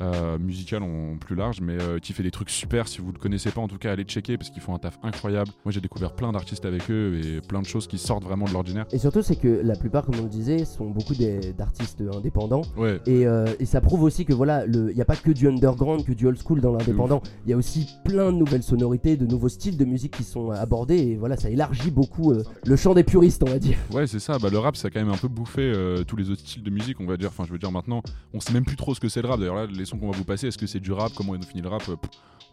[0.00, 3.18] Euh, musical en plus large mais euh, qui fait des trucs super si vous le
[3.18, 5.80] connaissez pas en tout cas allez checker parce qu'ils font un taf incroyable moi j'ai
[5.80, 8.98] découvert plein d'artistes avec eux et plein de choses qui sortent vraiment de l'ordinaire Et
[8.98, 11.14] surtout, c'est que la plupart, comme on le disait, sont beaucoup
[11.56, 12.62] d'artistes indépendants.
[12.76, 15.48] ouais Et, euh, et ça prouve aussi que voilà, il n'y a pas que du
[15.48, 17.22] underground, que du old school dans l'indépendant.
[17.44, 20.50] Il y a aussi plein de nouvelles sonorités, de nouveaux styles de musique qui sont
[20.50, 20.98] abordés.
[20.98, 23.76] Et voilà, ça élargit beaucoup euh, le champ des puristes, on va dire.
[23.92, 24.38] Ouais, c'est ça.
[24.38, 26.62] Bah, le rap, ça a quand même un peu bouffé euh, tous les autres styles
[26.62, 27.28] de musique, on va dire.
[27.28, 28.02] Enfin, je veux dire, maintenant,
[28.34, 29.38] on sait même plus trop ce que c'est le rap.
[29.38, 31.12] D'ailleurs, là, les sons qu'on va vous passer, est-ce que c'est du rap?
[31.14, 31.82] Comment est défini le rap?
[31.88, 31.96] Euh,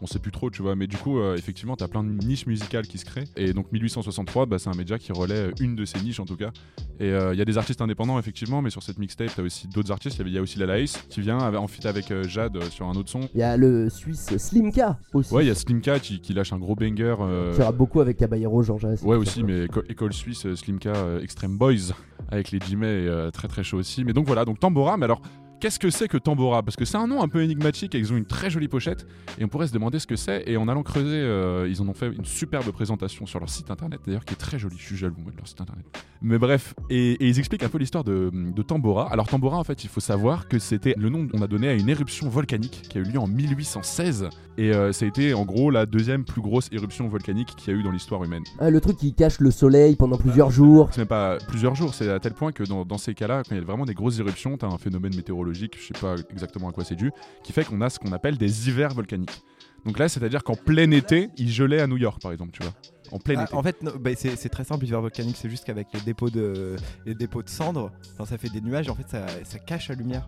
[0.02, 0.74] On sait plus trop, tu vois.
[0.74, 3.28] Mais du coup, euh, effectivement, t'as plein de niches musicales qui se créent.
[3.36, 6.36] Et donc, 1863, bah, c'est un média qui relaie une de ces niches, en tout
[6.36, 6.50] cas.
[6.98, 9.68] Et euh, il y a des artistes indépendants, effectivement, mais sur cette mixtape, t'as aussi
[9.68, 10.20] d'autres artistes.
[10.24, 12.86] Il y a aussi la Laïs qui vient en feat avec euh, Jade euh, sur
[12.86, 13.20] un autre son.
[13.34, 16.52] Il y a le Suisse Slimka aussi, Ouais, il y a Slimka qui, qui lâche
[16.52, 17.14] un gros banger.
[17.20, 19.00] euh, qui rappe beaucoup avec Caballero, Jean Jass.
[19.02, 21.92] Ouais aussi, mais éco- école suisse, euh, Slimka, euh, Extreme Boys,
[22.30, 24.04] avec les euh, très très chaud aussi.
[24.04, 25.22] Mais donc voilà, donc Tambora, mais alors...
[25.60, 26.62] Qu'est-ce que c'est que Tambora?
[26.62, 29.06] Parce que c'est un nom un peu énigmatique et ils ont une très jolie pochette
[29.38, 30.44] et on pourrait se demander ce que c'est.
[30.46, 33.70] Et en allant creuser, euh, ils en ont fait une superbe présentation sur leur site
[33.70, 34.76] internet d'ailleurs qui est très jolie.
[34.78, 35.84] Je suis jaloux moi, de leur site internet.
[36.22, 39.10] Mais bref, et, et ils expliquent un peu l'histoire de, de Tambora.
[39.12, 41.74] Alors Tambora, en fait, il faut savoir que c'était le nom qu'on a donné à
[41.74, 45.44] une éruption volcanique qui a eu lieu en 1816 et euh, ça a été en
[45.44, 48.44] gros la deuxième plus grosse éruption volcanique qu'il y a eu dans l'histoire humaine.
[48.58, 50.88] Ah, le truc qui cache le soleil pendant plusieurs jours.
[50.92, 53.54] C'est même pas plusieurs jours, c'est à tel point que dans, dans ces cas-là, quand
[53.54, 56.68] il y a vraiment des grosses éruptions, t'as un phénomène météorologique, je sais pas exactement
[56.68, 57.10] à quoi c'est dû,
[57.42, 59.42] qui fait qu'on a ce qu'on appelle des hivers volcaniques.
[59.84, 62.72] Donc là, c'est-à-dire qu'en plein été, il gelait à New York, par exemple, tu vois.
[63.12, 63.54] En plein Ah, été.
[63.54, 66.76] en fait, no- bah, c'est très simple, l'hiver volcanique, c'est juste qu'avec les dépôts de,
[67.04, 67.92] les dépôts de cendres,
[68.24, 70.26] ça fait des nuages, en fait, ça, ça cache la lumière.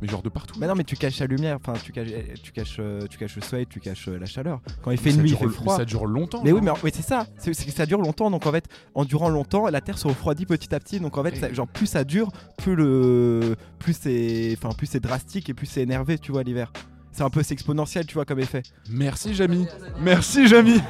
[0.00, 0.54] Mais genre de partout.
[0.60, 2.08] Mais non, mais tu caches la lumière, enfin, tu caches,
[2.42, 4.60] tu caches, euh, tu caches le soleil, tu caches euh, la chaleur.
[4.82, 5.76] Quand il fait nuit, dure, il fait mais froid.
[5.76, 6.40] ça dure longtemps.
[6.44, 9.28] Mais oui, mais, c'est ça, c'est que ça dure longtemps, donc en fait, en durant
[9.28, 12.04] longtemps, la Terre se refroidit petit à petit, donc en fait, ça- genre plus ça
[12.04, 16.44] dure, plus le, plus c'est, enfin plus c'est drastique et plus c'est énervé, tu vois,
[16.44, 16.72] l'hiver.
[17.10, 18.62] C'est un peu exponentiel, tu vois, comme effet.
[18.90, 19.66] Merci Jamy.
[20.00, 20.80] Merci Jamy.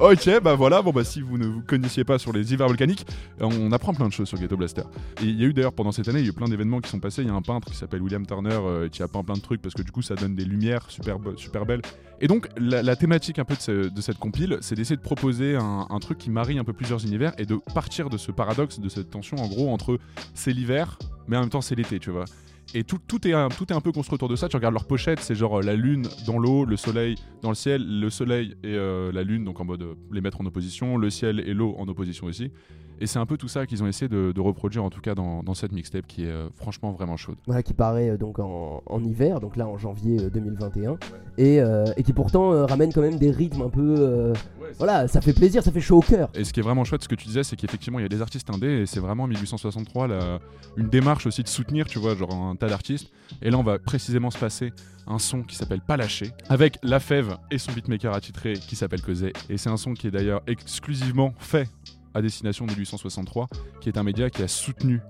[0.00, 3.04] Ok, bah voilà, bon bah si vous ne vous connaissiez pas sur les hivers volcaniques,
[3.38, 4.84] on apprend plein de choses sur Ghetto Blaster.
[5.20, 6.88] Il y a eu d'ailleurs pendant cette année, il y a eu plein d'événements qui
[6.88, 7.20] sont passés.
[7.20, 9.42] Il y a un peintre qui s'appelle William Turner euh, qui a peint plein de
[9.42, 11.82] trucs parce que du coup ça donne des lumières super, super belles.
[12.22, 15.98] Et donc la, thématique un peu de cette compile, c'est d'essayer de proposer un, un
[15.98, 19.10] truc qui marie un peu plusieurs univers et de partir de ce paradoxe, de cette
[19.10, 19.98] tension en gros entre
[20.32, 22.24] c'est l'hiver, mais en même temps c'est l'été, tu vois.
[22.72, 24.48] Et tout, est un, tout un peu construit autour de ça.
[24.48, 27.56] Tu regardes leur pochette, c'est genre euh, la lune dans l'eau, le soleil dans le
[27.56, 30.96] ciel, le soleil et euh, la lune, donc en mode euh, les mettre en opposition,
[30.96, 32.52] le ciel et l'eau en opposition aussi.
[33.00, 35.14] Et c'est un peu tout ça qu'ils ont essayé de, de reproduire, en tout cas
[35.14, 37.36] dans, dans cette mixtape qui est euh, franchement vraiment chaude.
[37.46, 40.98] Voilà, qui paraît euh, donc en, en hiver, donc là en janvier euh, 2021,
[41.38, 44.32] et, euh, et qui pourtant ramène quand même des rythmes un peu.
[44.78, 46.28] voilà, ça fait plaisir, ça fait chaud au cœur.
[46.34, 48.08] Et ce qui est vraiment chouette, ce que tu disais, c'est qu'effectivement, il y a
[48.08, 50.38] des artistes indés, et c'est vraiment 1863 la-
[50.76, 53.10] une démarche aussi de soutenir, tu vois, genre un tas d'artistes.
[53.42, 54.72] Et là, on va précisément se passer
[55.06, 59.00] un son qui s'appelle Pas lâché, avec La Fève et son beatmaker attitré qui s'appelle
[59.02, 59.32] Cosé.
[59.48, 61.68] Et c'est un son qui est d'ailleurs exclusivement fait
[62.14, 63.48] à destination de 1863,
[63.80, 65.00] qui est un média qui a soutenu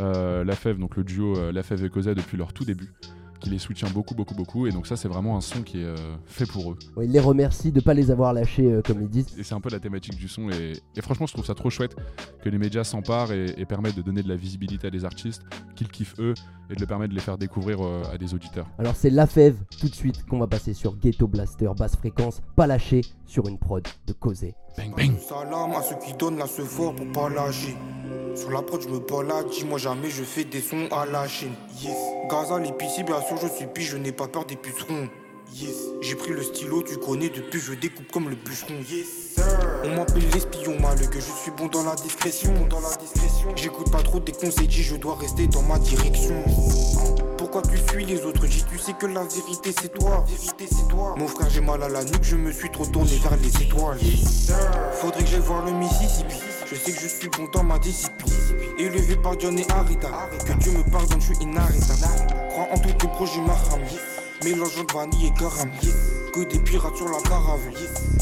[0.00, 2.92] euh, La Fève, donc le duo euh, La Fève et Cosette depuis leur tout début,
[3.40, 4.66] qui les soutient beaucoup, beaucoup, beaucoup.
[4.66, 5.96] Et donc ça, c'est vraiment un son qui est euh,
[6.26, 6.78] fait pour eux.
[6.96, 9.38] Ouais, il les remercie de pas les avoir lâchés comme ils disent.
[9.38, 10.50] Et c'est un peu la thématique du son.
[10.50, 11.96] Et, et franchement, je trouve ça trop chouette
[12.42, 15.42] que les médias s'emparent et, et permettent de donner de la visibilité à des artistes
[15.74, 16.34] qu'ils kiffent eux
[16.70, 18.66] et de le permettre de les faire découvrir euh, à des auditeurs.
[18.78, 22.40] Alors c'est La Fève tout de suite qu'on va passer sur Ghetto Blaster, basse fréquence,
[22.56, 24.54] pas lâché sur une prod de Causé.
[24.76, 27.76] Bang bang Salam à ceux qui donnent la ce fort pour pas lâcher.
[28.36, 31.54] Sur la prod, je me balade, dis-moi jamais je fais des sons à la chaîne.
[31.82, 31.96] Yes.
[32.30, 35.08] Gaza, l'épicier, bien sûr, je suis pige, je n'ai pas peur des pucerons.
[35.52, 35.74] Yes.
[36.00, 38.74] J'ai pris le stylo, tu connais, depuis je découpe comme le bûcheron.
[38.88, 39.34] Yes.
[39.34, 39.44] Sir.
[39.84, 42.52] On m'appelle l'espion malheureux, que je suis bon dans la discrétion.
[42.68, 43.48] Dans la discrétion.
[43.56, 46.44] J'écoute pas trop des conseils, je dois rester dans ma direction.
[47.52, 50.24] Pourquoi tu suis les autres Dis tu sais que la vérité c'est toi.
[50.28, 51.16] Vérité c'est toi.
[51.16, 53.98] Mon frère j'ai mal à la nuque, je me suis trop tourné vers les étoiles.
[54.92, 56.36] Faudrait que j'aille voir le Mississippi.
[56.70, 58.32] Je sais que je suis bon dans ma discipline.
[58.78, 60.10] Élevé par John et Arida.
[60.46, 62.34] Que Dieu me pardonne, je suis inarrêtable.
[62.50, 63.80] Crois en tous tes projets, Maham.
[64.44, 65.70] Mélangeant de vanille et caram.
[66.32, 67.74] Que des pirates sur la caravane.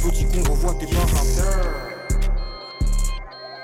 [0.02, 1.97] Petit qu'on revoit tes params.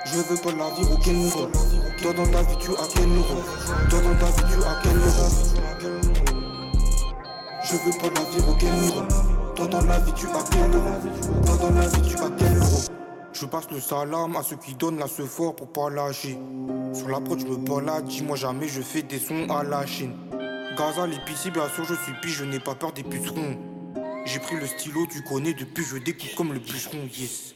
[0.05, 1.49] Je veux pas la vie au Kenuro.
[2.01, 3.41] Toi dans ta vie tu as quel euro
[3.89, 5.27] Toi dans ta vie tu as quel euro
[7.63, 9.01] Je veux pas la vie au Kenuro.
[9.55, 10.91] Toi dans la vie tu as quel euro
[11.45, 12.77] Toi dans la vie tu as quel euro
[13.33, 16.37] Je passe le salam à ceux qui donnent la ce fort pour pas lâcher.
[16.93, 20.13] Sur la prod je me balade, dis-moi jamais je fais des sons à la Chine.
[20.77, 23.57] Gaza l'épicier bien sûr je suis pige, je n'ai pas peur des pucerons.
[24.25, 27.53] J'ai pris le stylo, tu connais, depuis je découpe comme le bûcheron, yes.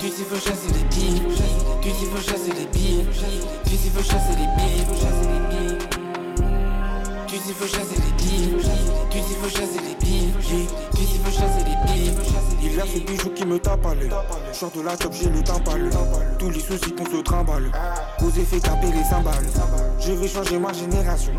[0.00, 1.22] Tu sais faut chasser les billes,
[1.82, 3.06] tu sais faut chasser les billes,
[3.64, 4.86] tu sais faut chasser les billes.
[7.26, 8.56] Tu sais faut chasser les billes,
[9.10, 10.32] tu sais faut chasser les billes,
[10.94, 12.12] tu sais faut chasser les billes,
[12.62, 14.10] Il y a ces bijoux qui me tapent à l'œil.
[14.52, 15.90] Sors de la top, j'ai le temps pâle.
[16.38, 17.70] Tous les soucis qu'on se trimballe.
[18.20, 19.46] Causé fait taper les cymbales.
[19.98, 21.32] Je vais changer ma génération.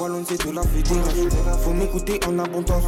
[0.00, 1.28] Wallon, c'est de la fédération.
[1.62, 2.84] Faut m'écouter en abondance.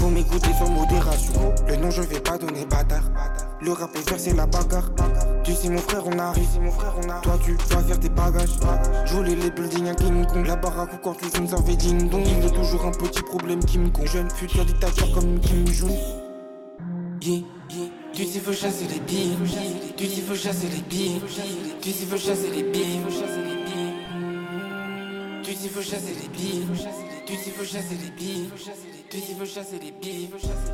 [0.00, 1.54] Faut m'écouter sans modération.
[1.68, 3.02] Le nom, je vais pas donner bâtard.
[3.60, 4.90] Le rap est versé la bagarre.
[5.44, 6.48] Tu sais, mon frère, on arrive.
[7.22, 8.48] Toi, tu vas faire tes bagages.
[9.04, 10.46] Je voulais les buildings à King Kong.
[10.46, 12.22] La baraque ou quand les films avaient ding dong.
[12.24, 14.06] Il y a toujours un petit problème qui me con.
[14.06, 15.92] Jeune futur dictateur comme Kim Jong.
[17.20, 17.42] Yeah.
[18.14, 19.36] Tu sais faut chasser les billes,
[19.96, 21.20] tu sais faut chasser les billes,
[21.80, 23.00] tu sais faut chasser les billes.
[25.42, 26.66] Tu sais faut chasser les billes,
[27.26, 28.50] tu sais faut chasser les billes,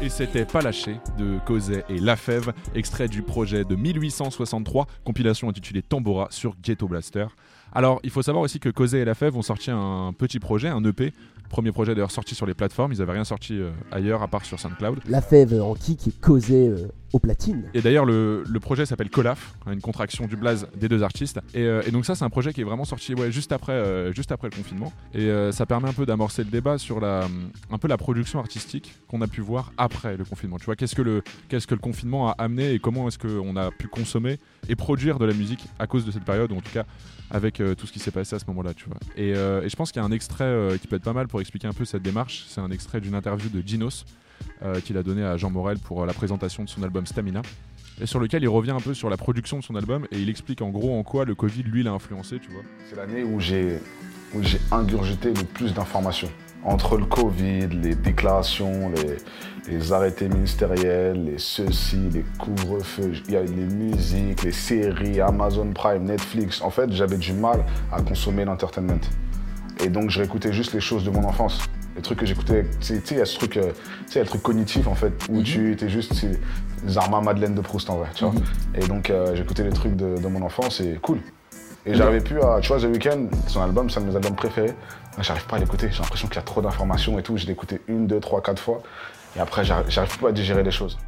[0.02, 5.48] Et c'était Pas lâché de Causet et La Fève, extrait du projet de 1863, compilation
[5.48, 7.26] intitulée Tambora sur Ghetto Blaster.
[7.72, 10.68] Alors, il faut savoir aussi que Causet et La Fève ont sorti un petit projet,
[10.68, 11.12] un EP.
[11.48, 14.44] Premier projet d'ailleurs sorti sur les plateformes, ils avaient rien sorti euh, ailleurs à part
[14.44, 15.00] sur SoundCloud.
[15.08, 17.64] La Fève en kick est causée euh, au platine.
[17.72, 21.40] Et d'ailleurs, le, le projet s'appelle Colaf, hein, une contraction du blaze des deux artistes.
[21.54, 23.72] Et, euh, et donc ça, c'est un projet qui est vraiment sorti ouais, juste, après,
[23.72, 24.92] euh, juste après le confinement.
[25.14, 27.28] Et euh, ça permet un peu d'amorcer le débat sur la,
[27.70, 30.58] un peu la production artistique qu'on a pu voir après le confinement.
[30.58, 33.56] Tu vois, qu'est-ce que le, qu'est-ce que le confinement a amené et comment est-ce qu'on
[33.56, 36.60] a pu consommer et produire de la musique à cause de cette période, ou en
[36.60, 36.84] tout cas
[37.30, 38.98] avec euh, tout ce qui s'est passé à ce moment-là, tu vois.
[39.16, 41.28] Et, euh, je pense qu'il y a un extrait euh, qui peut être pas mal
[41.28, 42.44] pour expliquer un peu cette démarche.
[42.48, 44.04] C'est un extrait d'une interview de Ginos
[44.84, 47.42] qu'il a donné à Jean Morel pour la présentation de son album Stamina.
[48.00, 50.28] Et sur lequel il revient un peu sur la production de son album et il
[50.28, 52.62] explique en gros en quoi le Covid lui l'a influencé, tu vois.
[52.88, 53.78] C'est l'année où j'ai
[54.34, 56.30] où j'ai ingurgité le plus d'informations.
[56.66, 63.36] Entre le Covid, les déclarations, les, les arrêtés ministériels, les ceci, les couvre-feux, il y
[63.36, 66.60] a les musiques, les séries, Amazon Prime, Netflix.
[66.62, 69.00] En fait, j'avais du mal à consommer l'entertainment.
[69.84, 71.60] Et donc, je réécoutais juste les choses de mon enfance.
[71.94, 73.70] Les trucs que j'écoutais, tu sais, il y a ce truc, euh,
[74.16, 76.26] le truc cognitif en fait, où tu étais juste
[76.86, 78.34] Zarma Madeleine de Proust en vrai, tu vois.
[78.74, 81.20] Et donc, euh, j'écoutais les trucs de, de mon enfance et cool.
[81.86, 82.58] Et j'arrivais plus à.
[82.60, 84.74] Tu vois, The Weeknd, son album, c'est un de mes albums préférés.
[85.20, 85.88] J'arrive pas à l'écouter.
[85.90, 87.36] J'ai l'impression qu'il y a trop d'informations et tout.
[87.36, 88.82] Je l'ai écouté une, deux, trois, quatre fois.
[89.36, 90.98] Et après, j'arrive plus à digérer les choses.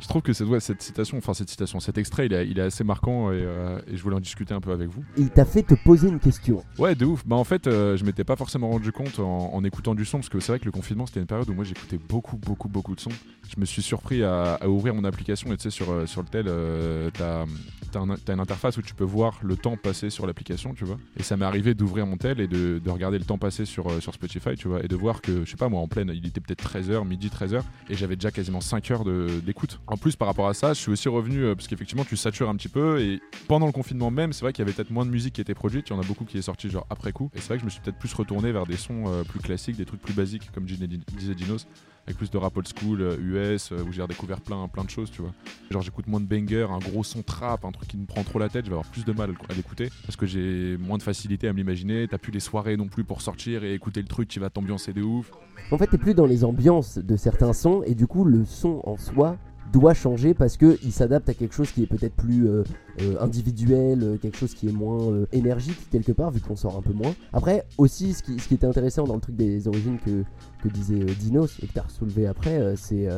[0.00, 2.58] Je trouve que cette, ouais, cette citation, enfin cette citation, cet extrait, il est, il
[2.58, 5.02] est assez marquant et, euh, et je voulais en discuter un peu avec vous.
[5.16, 6.62] Il t'a fait te poser une question.
[6.78, 7.26] Ouais, de ouf.
[7.26, 10.18] Bah en fait, euh, je m'étais pas forcément rendu compte en, en écoutant du son
[10.18, 12.68] parce que c'est vrai que le confinement c'était une période où moi j'écoutais beaucoup, beaucoup,
[12.68, 13.10] beaucoup de sons.
[13.48, 16.20] Je me suis surpris à, à ouvrir mon application et tu sais sur euh, sur
[16.22, 17.44] le tel, euh, t'as
[17.90, 20.84] t'as un- t'as une interface où tu peux voir le temps passé sur l'application, tu
[20.84, 20.98] vois.
[21.16, 23.88] Et ça m'est arrivé d'ouvrir mon tel et de, de regarder le temps passé sur
[23.90, 26.10] euh, sur Spotify, tu vois, et de voir que je sais pas moi en pleine,
[26.14, 29.80] il était peut-être 13h, midi 13h et j'avais déjà quasiment 5 heures d'écoute.
[29.88, 32.48] En plus par rapport à ça, je suis aussi revenu euh, parce qu'effectivement tu satures
[32.48, 35.06] un petit peu et pendant le confinement même, c'est vrai qu'il y avait peut-être moins
[35.06, 37.12] de musique qui était produite, il y en a beaucoup qui est sorti genre après
[37.12, 39.22] coup et c'est vrai que je me suis peut-être plus retourné vers des sons euh,
[39.22, 41.68] plus classiques, des trucs plus basiques comme disait Dinos.
[42.04, 45.10] avec plus de rap old school, US, euh, où j'ai redécouvert plein, plein de choses,
[45.12, 45.32] tu vois.
[45.70, 48.40] Genre j'écoute moins de banger, un gros son trap, un truc qui me prend trop
[48.40, 51.04] la tête, je vais avoir plus de mal à l'écouter parce que j'ai moins de
[51.04, 52.08] facilité à me l'imaginer.
[52.08, 54.92] T'as plus les soirées non plus pour sortir et écouter le truc qui va t'ambiancer
[54.92, 55.30] de ouf.
[55.70, 58.80] En fait, t'es plus dans les ambiances de certains sons et du coup, le son
[58.84, 59.36] en soi
[59.72, 62.62] doit changer parce que il s'adapte à quelque chose qui est peut-être plus euh,
[63.00, 66.82] euh, individuel, euh, quelque chose qui est moins énergique quelque part vu qu'on sort un
[66.82, 67.14] peu moins.
[67.32, 70.24] Après aussi ce qui, était intéressant dans le truc des origines que,
[70.62, 73.08] que disait Dinos et que t'as soulevé après, c'est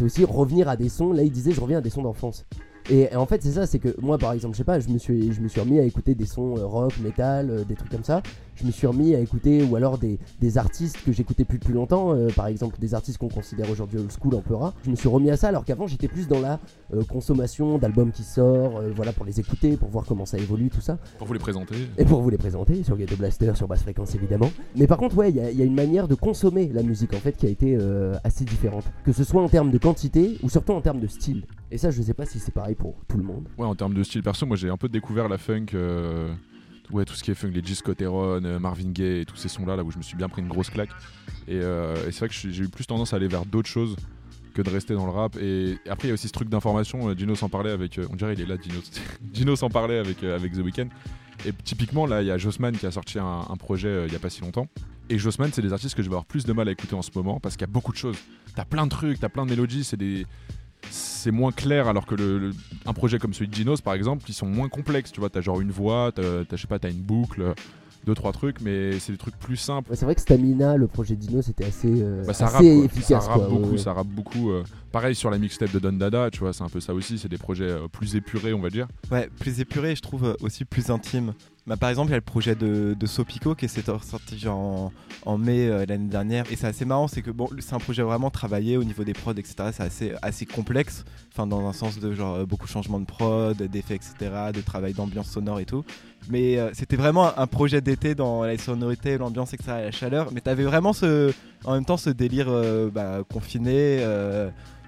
[0.00, 1.12] aussi revenir à des sons.
[1.12, 2.44] Là il disait je reviens à des sons d'enfance.
[2.90, 4.98] Et, en fait c'est ça, c'est que moi par exemple, je sais pas, je me
[4.98, 7.90] suis, je me suis remis à écouter des sons euh, rock, metal, euh, des trucs
[7.90, 8.22] comme ça.
[8.56, 11.72] Je me suis remis à écouter ou alors des, des artistes que j'écoutais plus depuis
[11.72, 14.74] longtemps, euh, par exemple des artistes qu'on considère aujourd'hui old school un peu rare.
[14.84, 16.60] Je me suis remis à ça alors qu'avant j'étais plus dans la
[16.94, 20.68] euh, consommation d'albums qui sortent, euh, voilà pour les écouter, pour voir comment ça évolue,
[20.70, 20.98] tout ça.
[21.18, 21.74] Pour vous les présenter.
[21.98, 24.50] Et pour vous les présenter sur Ghetto Blaster, sur basse fréquence évidemment.
[24.76, 26.82] Mais par contre, ouais, il y, a- il y a une manière de consommer la
[26.82, 27.76] musique en fait qui a été
[28.22, 28.84] assez différente.
[29.04, 31.44] Que ce soit en termes de quantité ou surtout en termes de style.
[31.70, 33.48] Et ça, je sais pas si c'est pareil pour tout le monde.
[33.58, 36.32] Ouais, en termes de style perso, moi j'ai un peu découvert la funk, euh,
[36.90, 37.74] ouais, tout ce qui est funk, les G.
[37.74, 40.28] Scott Heron, euh, Marvin Gaye et tous ces sons-là, là où je me suis bien
[40.28, 40.90] pris une grosse claque.
[41.48, 43.96] Et, euh, c'est vrai que j'ai eu plus tendance à aller vers d'autres choses
[44.54, 45.36] que de rester dans le rap.
[45.40, 47.12] Et après, il y a aussi ce truc d'information.
[47.12, 47.98] Dino s'en parlait avec.
[48.08, 49.56] on dirait il est là, Dino.
[49.56, 50.88] S'en parlait avec, avec The Weeknd.
[51.44, 54.20] Et typiquement, là, il y a Jossman qui a sorti un, projet il y a
[54.20, 54.68] pas si longtemps.
[55.10, 57.02] Et Jossman, c'est des artistes que je vais avoir plus de mal à écouter en
[57.02, 58.16] ce moment parce qu'il y a beaucoup de choses.
[58.54, 60.24] T'as plein de trucs, t'as plein de mélodies, c'est des.
[60.90, 62.52] C'est moins clair alors que le, le-
[62.86, 65.10] un projet comme celui de Dinos par exemple, ils sont moins complexes.
[65.12, 67.54] Tu vois, t'as genre une voix, t'as, je sais pas, t'as une boucle,
[68.06, 69.90] deux trois trucs, mais c'est des trucs plus simples.
[69.90, 72.62] Ouais, c'est vrai que Stamina, le projet Dino, c'était assez, euh, Bah, ça assez rappe,
[72.76, 72.84] quoi.
[72.84, 73.24] efficace.
[73.24, 73.78] ça rappe beaucoup, ouais.
[73.78, 74.50] ça rappe beaucoup.
[74.50, 74.62] euh,
[74.94, 77.18] pareil sur la mixtape de Don Dada, tu vois, c'est un peu ça aussi.
[77.18, 78.86] C'est des projets euh, plus épurés, on va dire.
[79.10, 81.34] Ouais, plus épuré, je trouve euh, aussi plus intime.
[81.66, 84.92] Bah, par exemple, il y a le projet de, de Sopico qui s'est sorti en,
[85.26, 86.44] en mai euh, l'année dernière.
[86.52, 89.14] Et c'est assez marrant, c'est que bon, c'est un projet vraiment travaillé au niveau des
[89.14, 89.70] prods, etc.
[89.90, 91.04] C'est assez, complexe.
[91.32, 94.14] Enfin, dans un sens de genre beaucoup de changements de prod, d'effets, etc.
[94.54, 95.84] De travail d'ambiance sonore et tout.
[96.30, 99.72] Mais c'était vraiment un projet d'été dans la sonorité, l'ambiance, etc.
[99.80, 100.30] et la chaleur.
[100.32, 101.32] Mais t'avais vraiment ce,
[101.64, 102.48] en même temps ce délire
[102.92, 104.04] bah, confiné.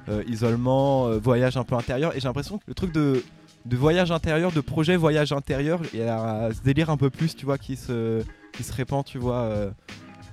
[0.08, 2.14] Euh, euh, isolement, euh, voyage un peu intérieur.
[2.16, 3.24] Et j'ai l'impression que le truc de,
[3.64, 7.34] de voyage intérieur, de projet voyage intérieur, il y a ce délire un peu plus,
[7.36, 9.50] tu vois, qui se, qui se répand, tu vois.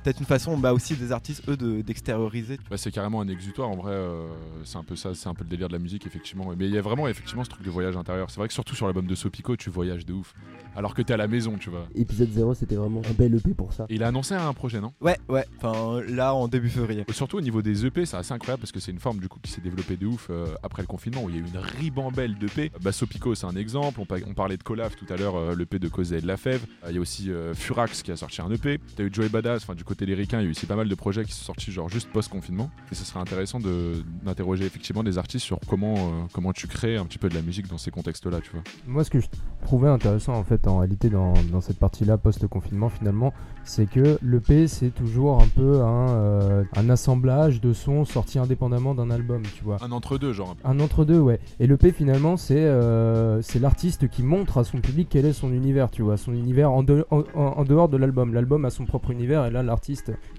[0.03, 2.57] Euh, Peut-être une façon bah, aussi des artistes, eux, de- d'extérioriser.
[2.69, 3.93] Bah, c'est carrément un exutoire en vrai.
[3.93, 4.27] euh,
[4.63, 6.51] c'est un peu ça, c'est un peu le délire de la musique effectivement.
[6.57, 8.29] Mais il y a vraiment effectivement ce truc de voyage intérieur.
[8.29, 10.33] C'est vrai que surtout sur l'album de Sopico, tu voyages de ouf.
[10.75, 11.87] Alors que t'es à la maison, tu vois.
[11.95, 13.85] Épisode 0, c'était vraiment un bel EP pour ça.
[13.89, 14.91] Et il a annoncé un projet, non?
[15.01, 15.45] Ouais, ouais.
[15.61, 17.05] Enfin, là, en début février.
[17.11, 19.39] Surtout au niveau des EP, c'est assez incroyable parce que c'est une forme du coup
[19.41, 21.57] qui s'est développée de ouf euh, après le confinement où il y a eu une
[21.59, 22.71] ribambelle d'EP.
[22.81, 23.99] Bah, Sopico, c'est un exemple.
[24.01, 26.27] On, pa- on parlait de Colaf tout à l'heure, euh, l'EP de Cosé et de
[26.27, 26.65] La Fève.
[26.83, 28.79] Euh, Il y a aussi euh, Furax qui a sorti un EP.
[28.95, 30.75] T'as eu Joey Badass, enfin du côté des ricains, il y a eu aussi pas
[30.75, 32.69] mal de projets qui sont sortis genre juste post-confinement.
[32.91, 36.97] Et ce serait intéressant de- d'interroger effectivement des artistes sur comment, euh, comment tu crées
[36.97, 38.61] un petit peu de la musique dans ces contextes-là, tu vois.
[38.87, 39.27] Moi, ce que je
[39.63, 43.33] trouvais intéressant en fait en réalité dans, dans cette partie-là post-confinement finalement,
[43.63, 48.95] c'est que l'EP c'est toujours un peu un, euh, un assemblage de sons sortis indépendamment
[48.95, 49.77] d'un album, tu vois.
[49.83, 50.55] Un entre-deux, genre.
[50.63, 51.39] Un entre-deux, ouais.
[51.59, 55.51] Et l'EP finalement c'est euh, c'est l'artiste qui montre à son public quel est son
[55.53, 58.33] univers, tu vois, son univers en, de- en- en- en dehors de l'album.
[58.33, 59.82] L'album a son propre univers et là l'artiste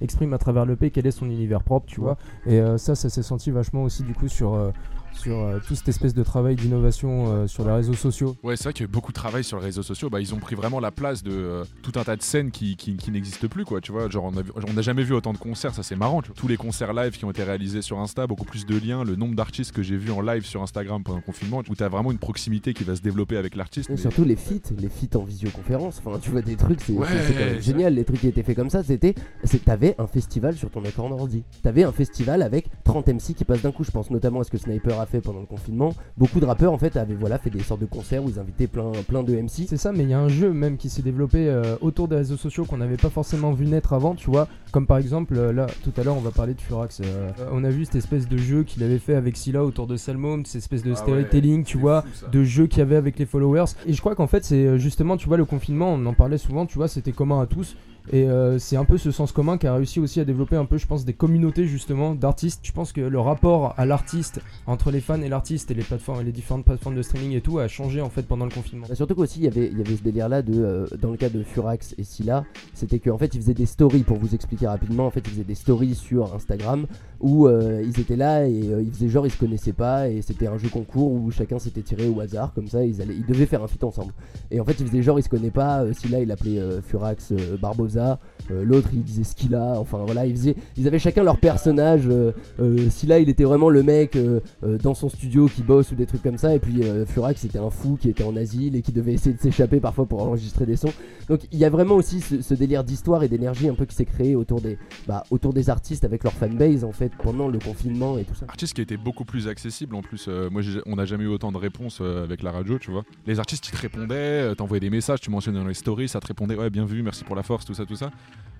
[0.00, 2.16] exprime à travers l'EP quel est son univers propre, tu vois.
[2.46, 4.70] Et euh, ça, ça s'est senti vachement aussi du coup sur, euh,
[5.14, 8.36] sur euh, toute cette espèce de travail d'innovation euh, sur les réseaux sociaux.
[8.42, 10.10] Ouais, c'est vrai qu'il y a eu beaucoup de travail sur les réseaux sociaux.
[10.10, 12.76] Bah, ils ont pris vraiment la place de euh, tout un tas de scènes qui,
[12.76, 13.80] qui, qui n'existent plus, quoi.
[13.80, 15.96] Tu vois, genre, on a vu- on n'a jamais vu autant de concerts, ça c'est
[15.96, 16.20] marrant.
[16.22, 16.36] tu vois.
[16.36, 19.16] Tous les concerts live qui ont été réalisés sur Insta, beaucoup plus de liens, le
[19.16, 22.12] nombre d'artistes que j'ai vus en live sur Instagram pendant le confinement, où t'as vraiment
[22.12, 23.90] une proximité qui va se développer avec l'artiste.
[23.90, 26.00] Et mais- surtout les feats, les feats en visioconférence.
[26.04, 27.94] Enfin, tu vois des trucs, c'est Ouais, ça- génial.
[27.94, 29.14] Les trucs qui étaient faits comme ça, c'était.
[29.44, 31.42] c'est- T'avais un festival sur ton écran d'ordi.
[31.62, 33.82] T'avais un festival avec 30 MC qui passent d'un coup.
[33.84, 35.94] Je pense notamment à ce que Sniper a fait pendant le confinement.
[36.16, 38.66] Beaucoup de rappeurs en fait avaient voilà, fait des sortes de concerts où ils invitaient
[38.66, 39.66] plein, plein de MC.
[39.68, 42.16] C'est ça, mais il y a un jeu même qui s'est développé euh, autour des
[42.16, 44.48] réseaux sociaux qu'on n'avait pas forcément vu naître avant, tu vois.
[44.72, 47.00] Comme par exemple, euh, là, tout à l'heure, on va parler de Furax.
[47.00, 49.96] euh, on a vu cette espèce de jeu qu'il avait fait avec Scylla autour de
[49.96, 52.96] Salmon, cette espèce de Ah storytelling, ouais, tu vois, fou, de jeu qu'il y avait
[52.96, 53.64] avec les followers.
[53.86, 56.66] Et je crois qu'en fait, c'est justement, tu vois, le confinement, on en parlait souvent,
[56.66, 57.76] tu vois, c'était commun à tous.
[58.12, 60.66] Et euh, c'est un peu ce sens commun qui a réussi aussi à développer un
[60.66, 62.60] peu, je pense, des communautés justement d'artistes.
[62.62, 66.20] Je pense que le rapport à l'artiste entre les fans et l'artiste et les plateformes
[66.20, 68.86] et les différentes plateformes de streaming et tout a changé en fait pendant le confinement.
[68.88, 71.10] Bah, surtout qu'aussi il y avait, il y avait ce délire là de euh, dans
[71.10, 72.44] le cas de Furax et Scylla
[72.74, 75.44] c'était qu'en fait ils faisaient des stories pour vous expliquer rapidement en fait ils faisaient
[75.44, 76.86] des stories sur Instagram
[77.24, 80.20] où euh, ils étaient là et euh, ils faisaient genre ils se connaissaient pas et
[80.20, 83.24] c'était un jeu concours où chacun s'était tiré au hasard comme ça ils allaient ils
[83.24, 84.12] devaient faire un feat ensemble.
[84.50, 86.58] Et en fait ils faisaient genre ils se connaissaient pas euh, si là il appelait
[86.58, 88.20] euh, Furax euh, Barbosa
[88.50, 92.32] euh, l'autre il disait Skilla enfin voilà ils faisaient ils avaient chacun leur personnage euh,
[92.60, 95.92] euh, si là il était vraiment le mec euh, euh, dans son studio qui bosse
[95.92, 98.36] ou des trucs comme ça et puis euh, Furax c'était un fou qui était en
[98.36, 100.92] asile et qui devait essayer de s'échapper parfois pour enregistrer des sons.
[101.28, 103.94] Donc il y a vraiment aussi ce, ce délire d'histoire et d'énergie un peu qui
[103.94, 104.76] s'est créé autour des
[105.08, 108.46] bah, autour des artistes avec leur fanbase en fait pendant le confinement et tout ça.
[108.48, 110.26] Artiste qui été beaucoup plus accessible en plus.
[110.28, 113.04] Euh, moi, on n'a jamais eu autant de réponses euh, avec la radio, tu vois.
[113.26, 116.20] Les artistes, ils te répondaient, euh, t'envoyais des messages, tu mentionnais dans les stories, ça
[116.20, 118.10] te répondait, ouais, bien vu, merci pour la force, tout ça, tout ça.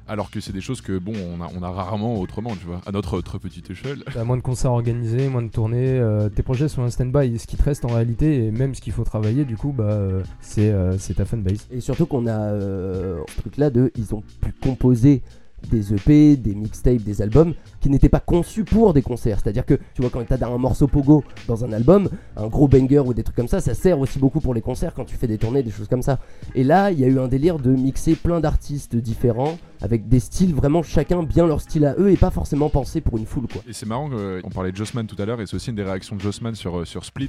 [0.06, 2.82] Alors que c'est des choses que, bon, on a, on a rarement autrement, tu vois,
[2.84, 4.04] à notre très petite échelle.
[4.12, 7.38] T'as moins de concerts organisés, moins de tournées, euh, tes projets sont un stand-by.
[7.38, 9.98] Ce qui te reste en réalité, et même ce qu'il faut travailler, du coup, bah,
[10.40, 11.68] c'est euh, ta fanbase.
[11.70, 15.22] Et surtout qu'on a euh, ce truc là de ils ont pu composer
[15.68, 19.40] des EP, des mixtapes, des albums qui n'étaient pas conçus pour des concerts.
[19.42, 23.00] C'est-à-dire que tu vois quand t'as un morceau pogo dans un album, un gros banger
[23.00, 25.26] ou des trucs comme ça, ça sert aussi beaucoup pour les concerts quand tu fais
[25.26, 26.18] des tournées, des choses comme ça.
[26.54, 30.18] Et là, il y a eu un délire de mixer plein d'artistes différents avec des
[30.18, 33.46] styles vraiment chacun bien leur style à eux et pas forcément pensé pour une foule
[33.46, 33.62] quoi.
[33.68, 35.76] Et c'est marrant, euh, on parlait de Jossman tout à l'heure, et c'est aussi une
[35.76, 37.28] des réactions de Jossman sur, euh, sur Split,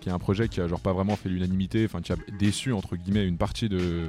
[0.00, 2.74] qui est un projet qui a genre pas vraiment fait l'unanimité, enfin qui a déçu
[2.74, 4.02] entre guillemets une partie de,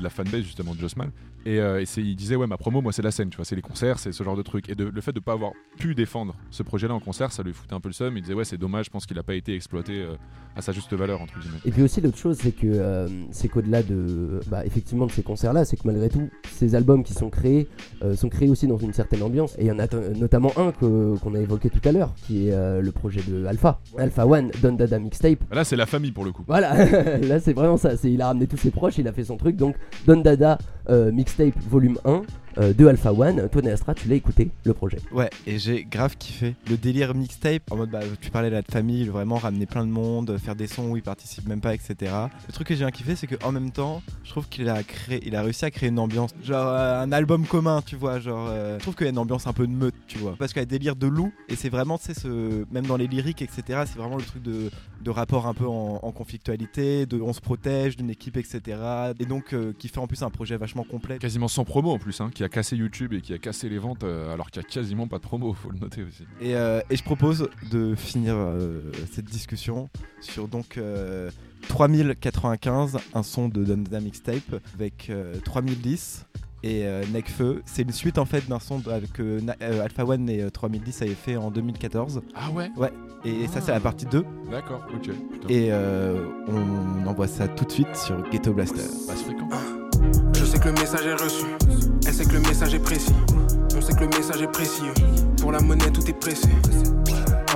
[0.00, 1.10] la fanbase justement de Jossman.
[1.46, 3.54] Et, euh, et il disait ouais ma promo moi c'est la scène, tu vois, c'est
[3.54, 4.68] les concerts, c'est ce genre de truc.
[4.68, 7.52] Et de- le fait de pas avoir pu défendre ce projet-là en concert, ça lui
[7.52, 8.16] foutait un peu le seum.
[8.16, 10.16] Il disait ouais c'est dommage, je pense qu'il a pas été exploité euh,
[10.56, 11.58] à sa juste valeur entre guillemets.
[11.64, 15.52] Et puis aussi l'autre chose c'est que c'est qu'au-delà de bah, effectivement de ces concerts
[15.52, 17.68] là, c'est que malgré tout ces albums qui sont créés
[18.02, 19.54] euh, sont créés aussi dans une certaine ambiance.
[19.58, 22.12] Et il y en a t- notamment un que- qu'on a évoqué tout à l'heure
[22.26, 25.38] qui est euh, le projet de Alpha, Alpha One, Don Dada Mixtape.
[25.52, 26.42] Là c'est la famille pour le coup.
[26.46, 26.74] Voilà,
[27.22, 27.96] là c'est vraiment ça.
[27.96, 29.56] C'est il a ramené tous ses proches, il a fait son truc.
[29.56, 29.76] Donc
[30.06, 30.58] Don Dada
[30.90, 32.22] euh, Mixtape Volume 1
[32.58, 33.48] euh, de Alpha One.
[33.48, 34.98] Toi Nestra, tu l'as écouté le projet.
[35.12, 36.54] Ouais, et j'ai grave kiffé.
[36.68, 39.90] Le délire mixtape, en mode, bah, tu parlais là de famille, vraiment ramener plein de
[39.90, 42.12] monde, faire des sons où ils participent même pas, etc.
[42.46, 45.20] Le truc que j'ai bien kiffé, c'est qu'en même temps, je trouve qu'il a créé,
[45.26, 48.18] il a réussi à créer une ambiance, genre euh, un album commun, tu vois.
[48.20, 50.36] Genre, euh, je trouve qu'il y a une ambiance un peu de meute, tu vois.
[50.38, 52.96] Parce qu'il y a délire de loup, et c'est vraiment, tu sais, ce, même dans
[52.96, 54.70] les lyriques, etc., c'est vraiment le truc de,
[55.02, 58.60] de rapport un peu en, en conflictualité, de on se protège d'une équipe, etc.
[59.18, 61.18] Et donc, euh, qui fait en plus un projet vachement complet.
[61.18, 63.78] Quasiment sans promo en plus, hein, qui a cassé YouTube et qui a cassé les
[63.78, 66.24] ventes euh, alors qu'il y a quasiment pas de promo, faut le noter aussi.
[66.40, 68.80] Et, euh, et je propose de finir euh,
[69.12, 69.88] cette discussion
[70.20, 71.30] sur donc euh,
[71.68, 76.26] 3095, un son de Donda Mixtape avec euh, 3010
[76.62, 77.62] et euh, Necfeu.
[77.66, 81.14] C'est une suite en fait d'un son que euh, Alpha One et euh, 3010 avaient
[81.14, 82.22] fait en 2014.
[82.34, 82.70] Ah ouais?
[82.76, 82.92] Ouais.
[83.24, 84.24] Et ça c'est la partie 2.
[84.50, 85.10] D'accord, ok.
[85.32, 85.48] Putain.
[85.48, 88.82] Et euh, on envoie ça tout de suite sur Ghetto Blaster.
[89.08, 89.48] Basse fréquent.
[90.34, 91.46] Je sais que le message est reçu,
[92.06, 93.14] elle sait que le message est précis.
[93.76, 94.92] On sait que le message est précieux.
[95.40, 96.48] Pour la monnaie, tout est pressé.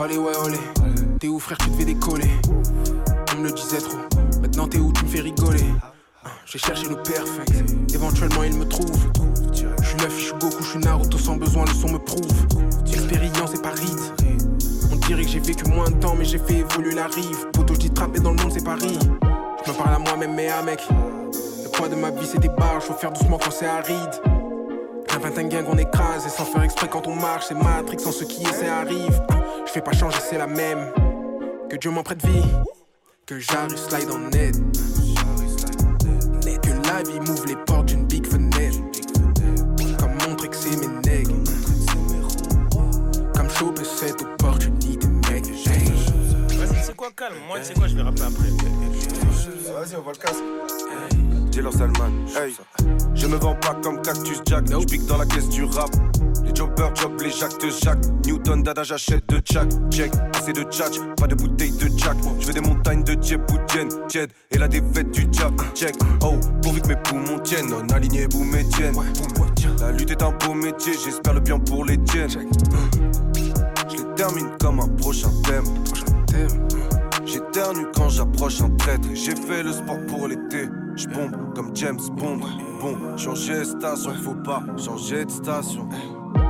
[0.02, 0.58] Allez, ouais, allez.
[1.18, 2.28] T'es où, frère, tu te fais décoller.
[3.32, 3.98] On me le disait trop.
[4.40, 5.64] Maintenant, t'es où, tu me fais rigoler.
[6.24, 7.52] Ah, J'ai cherché le perfect.
[7.94, 8.90] Éventuellement, il me trouve.
[9.54, 12.46] Je suis neuf, je Goku, je suis Naruto sans besoin, le son me prouve.
[12.86, 14.12] Expérience et pas rite.
[14.92, 17.46] On dirait que j'ai vécu moins de temps, mais j'ai fait évoluer la rive.
[17.52, 18.98] Poto, je dis trapper dans le monde, c'est Paris.
[19.64, 20.80] Je me parle à moi-même, mais à mec.
[20.90, 24.39] Le poids de ma vie, c'est des barres, faut faire doucement quand c'est aride.
[25.20, 28.24] 21 gang, on écrase, et sans faire exprès quand on marche, c'est Matrix, sans ce
[28.24, 29.22] qui essaie arrive.
[29.66, 30.92] Je fais pas changer, c'est la même.
[31.68, 32.42] Que Dieu m'en prête vie,
[33.26, 34.56] que j'arrive slide en net.
[36.62, 38.78] Que la vie m'ouvre les portes d'une big fenêtre.
[39.98, 41.34] Comme montrer que c'est mes nègres.
[43.34, 45.44] Comme choper cette opportunité, mec.
[45.44, 47.36] Vas-y, c'est quoi, calme.
[47.46, 48.48] Moi, tu sais quoi, je vais rapper après.
[49.72, 51.19] Vas-y, on va le casser.
[51.68, 52.56] Salman, hey.
[53.14, 55.90] Je me vends pas comme Cactus Jack, je pique dans la caisse du rap.
[56.42, 58.06] Les jobbers job, les jacques de Jacques.
[58.24, 59.68] Newton, dada, j'achète de Jack.
[59.90, 62.16] Check, assez de tchatch, pas de bouteille de Jack.
[62.40, 65.52] Je veux des montagnes de Djeboudienne, Jed et la défaite du Jab.
[65.74, 68.96] Check, oh, pourvu que mes poumons tiennent, non aligné, boum et tiennent.
[69.80, 72.30] La lutte est un beau métier, j'espère le bien pour les tiennes.
[72.30, 75.64] Je les termine comme un prochain thème.
[77.26, 79.08] J'éternue quand j'approche un traître.
[79.14, 80.68] J'ai fait le sport pour l'été.
[81.54, 82.40] Comme James Bond.
[82.80, 85.88] Bon, changer de station, faut pas changer de station.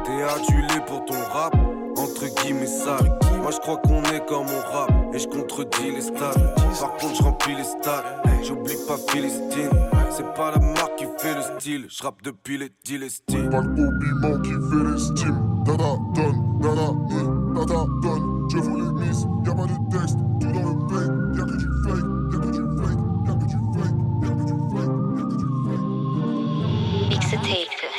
[0.05, 1.55] T'es adulé pour ton rap,
[1.97, 3.17] entre guillemets sale.
[3.41, 6.35] Moi je crois qu'on est comme on rap et je contredis les stats.
[6.81, 8.05] Par contre, je remplis les stades.
[8.43, 9.71] J'oublie pas Philistine.
[10.11, 11.87] C'est pas la marque qui fait le style.
[11.89, 13.51] Je rappe depuis les Dilestines.
[13.51, 15.63] Pas le qui fait l'estime.
[15.65, 17.23] Dada donne, dada ni,
[17.55, 17.87] dada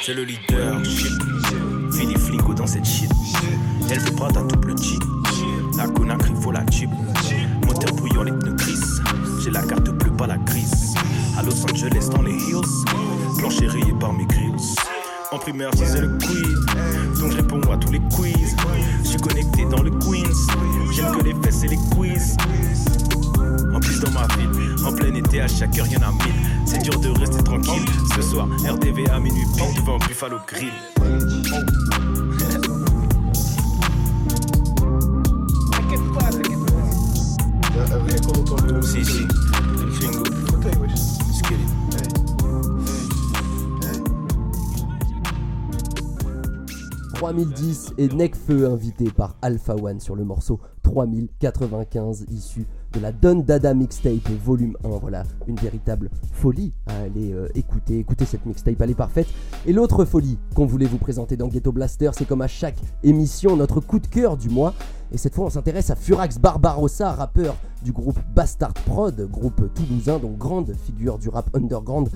[0.03, 1.11] C'est le leadership.
[1.91, 3.11] vie les flics dans cette shit.
[3.91, 4.97] Elle veut pas d'un double G.
[5.77, 6.89] La Conakry, faut la chip.
[7.67, 8.79] Moteur bouillant, les pneus gris.
[9.43, 10.95] J'ai la carte bleue, pas la grise.
[11.37, 13.37] À Los Angeles, dans les hills.
[13.37, 14.55] Plancher rayé par mes grilles.
[15.31, 17.19] En primaire, disais le quiz.
[17.19, 18.55] Donc je réponds à tous les quiz.
[19.03, 20.33] Je suis connecté dans le Queens.
[20.95, 22.37] J'aime que les fesses et les quiz.
[23.73, 26.33] En plus dans ma ville, en plein été à chaque heure y'en a mille.
[26.65, 27.85] C'est dur de rester tranquille.
[28.15, 30.71] Ce soir, RDV à minuit pile devant Buffalo Grill.
[38.81, 39.27] Si, si,
[39.99, 40.23] Fingo.
[40.63, 42.21] Let's get it.
[47.21, 53.35] 3010 et Necfeu invité par Alpha One sur le morceau 3095 issu de la Don
[53.35, 58.81] Dada mixtape volume 1 voilà une véritable folie à aller euh, écouter écouter cette mixtape.
[58.81, 59.27] Elle est parfaite.
[59.65, 63.55] Et l'autre folie qu'on voulait vous présenter dans Ghetto Blaster c'est comme à chaque émission
[63.55, 64.73] notre coup de cœur du mois.
[65.11, 70.19] Et cette fois on s'intéresse à Furax Barbarossa rappeur du groupe Bastard Prod groupe toulousain
[70.19, 72.09] donc grande figure du rap underground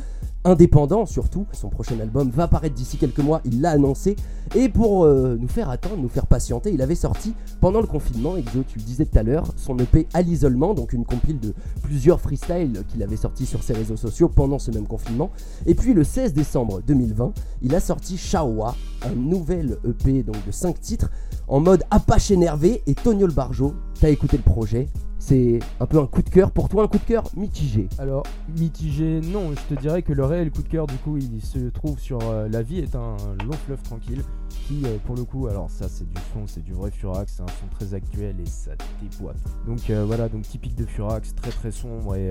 [0.45, 1.45] indépendant surtout.
[1.51, 4.15] Son prochain album va paraître d'ici quelques mois, il l'a annoncé.
[4.53, 8.37] Et pour euh, nous faire attendre, nous faire patienter, il avait sorti pendant le confinement,
[8.37, 11.53] Exo, tu le disais tout à l'heure, son EP à l'isolement, donc une compile de
[11.81, 15.31] plusieurs freestyles qu'il avait sorti sur ses réseaux sociaux pendant ce même confinement.
[15.65, 17.33] Et puis le 16 décembre 2020,
[17.63, 21.09] il a sorti Shawa, un nouvel EP donc de 5 titres
[21.47, 23.73] en mode Apache énervé et Tonio le Barjo.
[23.99, 24.87] T'as écouté le projet
[25.27, 27.87] c'est un peu un coup de cœur pour toi, un coup de cœur mitigé.
[27.97, 28.23] Alors,
[28.55, 31.69] mitigé, non, je te dirais que le réel coup de cœur, du coup, il se
[31.69, 34.21] trouve sur euh, La vie est un long fleuve tranquille.
[34.67, 37.43] Qui, euh, pour le coup, alors ça, c'est du son, c'est du vrai Furax, c'est
[37.43, 39.37] un son très actuel et ça déboîte.
[39.67, 42.29] Donc euh, voilà, donc typique de Furax, très très sombre et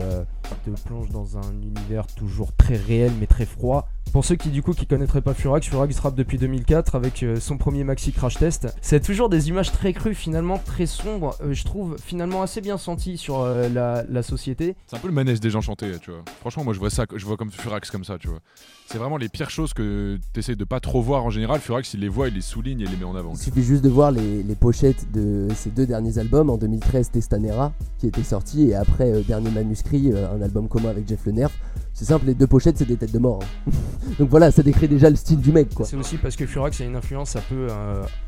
[0.65, 3.89] te plonge dans un univers toujours très réel mais très froid.
[4.13, 7.57] Pour ceux qui du coup qui connaîtraient pas Furax, Furax rappe depuis 2004 avec son
[7.57, 8.69] premier maxi Crash Test.
[8.81, 11.37] C'est toujours des images très crues, finalement très sombres.
[11.51, 14.77] je trouve finalement assez bien senti sur euh, la, la, société.
[14.87, 16.23] C'est un peu le manège des gens chantés, tu vois.
[16.41, 18.41] Franchement, moi je vois ça, je vois comme Furax comme ça, tu vois.
[18.87, 21.61] C'est vraiment les pires choses que tu essaies de pas trop voir en général.
[21.61, 23.33] Furax, il les voit, il les souligne et les met en avant.
[23.33, 26.51] Il suffit juste de voir les, les, pochettes de ses deux derniers albums.
[26.51, 30.91] En 2013, Testanera, qui était sorti, et après, euh, Dernier Manuscrit, euh, un album commun
[30.91, 31.51] avec Jeff Le Nerf.
[31.93, 33.41] C'est simple, les deux pochettes, c'est des têtes de mort.
[33.43, 33.71] hein.
[34.19, 35.87] Donc voilà, ça décrit déjà le style du mec, quoi.
[35.87, 37.69] C'est aussi parce que Furax a une influence un peu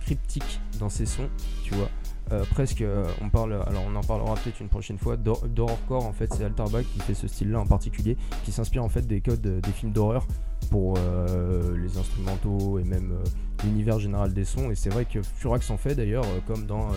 [0.00, 1.28] cryptique dans ses sons,
[1.64, 1.90] tu vois.
[2.32, 5.16] Euh, presque, euh, on parle, alors on en parlera peut-être une prochaine fois.
[5.16, 9.06] D'horrorcore, en fait, c'est Alterbach qui fait ce style-là en particulier, qui s'inspire en fait
[9.06, 10.26] des codes des films d'horreur
[10.70, 13.14] pour euh, les instrumentaux et même
[13.62, 14.70] l'univers général des sons.
[14.70, 16.96] Et c'est vrai que Furax en fait d'ailleurs, comme dans euh,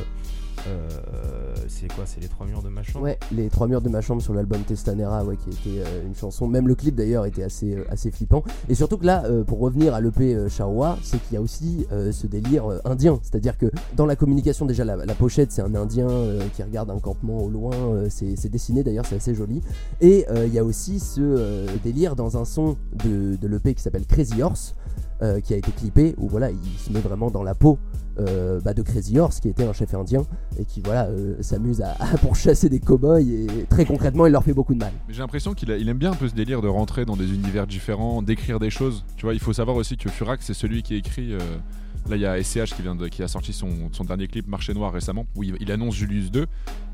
[1.70, 4.01] c'est quoi C'est les trois murs de ma chambre Ouais, les trois murs de ma
[4.01, 6.47] chambre sur l'album Testanera, ouais, qui était euh, une chanson.
[6.47, 8.43] Même le clip d'ailleurs était assez, euh, assez flippant.
[8.68, 11.41] Et surtout que là, euh, pour revenir à l'EP euh, Shawa, c'est qu'il y a
[11.41, 13.20] aussi ce délire indien.
[13.22, 16.07] C'est-à-dire que dans la communication, déjà, la, la pochette, c'est un indien
[16.53, 17.72] qui regarde un campement au loin.
[18.10, 19.62] c'est dessiné d'ailleurs, c'est assez joli.
[20.01, 24.05] Et il y a aussi ce délire dans un son de, de l'EP qui s'appelle
[24.05, 24.76] Crazy Horse.
[25.22, 27.78] Euh, qui a été clippé où voilà il se met vraiment dans la peau
[28.20, 30.22] euh, bah, de Crazy Horse qui était un chef indien
[30.57, 34.45] et qui voilà euh, s'amuse à, à pourchasser des cow-boys et très concrètement il leur
[34.45, 34.93] fait beaucoup de mal.
[35.09, 37.67] J'ai l'impression qu'il il aime bien un peu ce délire de rentrer dans des univers
[37.67, 39.03] différents, d'écrire des choses.
[39.17, 41.34] Tu vois, il faut savoir aussi que Furax c'est celui qui écrit.
[42.09, 44.74] Là, il y a SCH qui, vient qui a sorti son, son, dernier clip Marché
[44.74, 46.45] Noir récemment, où il, il annonce Julius 2.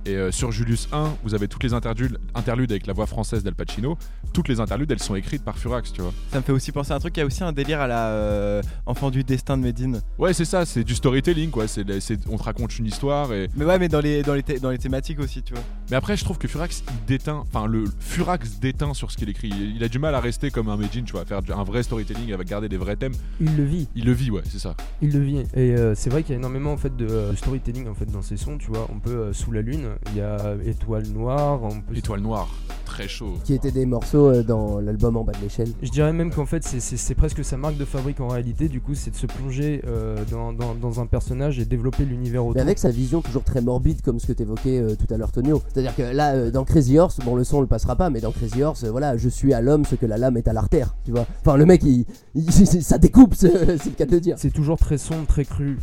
[0.05, 3.43] Et euh, sur Julius 1, vous avez toutes les interludes, interludes avec la voix française
[3.43, 3.97] d'Al Pacino.
[4.33, 6.13] Toutes les interludes, elles sont écrites par Furax, tu vois.
[6.31, 7.87] Ça me fait aussi penser à un truc, il y a aussi un délire à
[7.87, 10.01] la euh, Enfant du destin de Medine.
[10.19, 11.67] Ouais, c'est ça, c'est du storytelling, quoi.
[11.67, 11.85] C'est,
[12.29, 13.49] on te raconte une histoire et.
[13.55, 15.63] Mais ouais, mais dans les, dans les, dans les thématiques aussi, tu vois.
[15.89, 17.43] Mais après, je trouve que Furax, il déteint.
[17.47, 19.49] Enfin, le Furax déteint sur ce qu'il écrit.
[19.49, 21.63] Il, il, a du mal à rester comme un Medine, tu vois, à faire un
[21.63, 23.13] vrai storytelling, avec garder des vrais thèmes.
[23.41, 23.87] Il le vit.
[23.95, 24.75] Il le vit, ouais, c'est ça.
[25.01, 25.37] Il le vit.
[25.55, 28.05] Et euh, c'est vrai qu'il y a énormément en fait de, de, storytelling en fait
[28.05, 28.87] dans ses sons, tu vois.
[28.93, 31.59] On peut euh, sous la lune, il y a Étoile Noire.
[31.63, 31.95] On peut...
[31.95, 32.49] Étoile Noire,
[32.85, 33.33] très chaud.
[33.43, 35.69] Qui étaient des morceaux euh, dans l'album en bas de l'échelle.
[35.81, 38.69] Je dirais même qu'en fait c'est presque sa marque de fabrique en réalité.
[38.69, 42.45] Du coup, c'est de se plonger euh, dans, dans, dans, un personnage et développer l'univers
[42.45, 42.55] autour.
[42.55, 45.17] Mais avec sa vision toujours très morbide, comme ce que tu évoquais euh, tout à
[45.17, 45.61] l'heure, Tonio.
[45.73, 48.31] C'est-à-dire que là, dans Crazy Horse, bon, le son on le passera pas, mais dans
[48.31, 51.11] Crazy Horse, voilà, je suis à l'homme ce que la lame est à l'artère, tu
[51.11, 51.25] vois.
[51.41, 54.35] Enfin, le mec, il, il ça découpe, c'est le cas de le dire.
[54.37, 55.77] C'est toujours très sombre, très cru,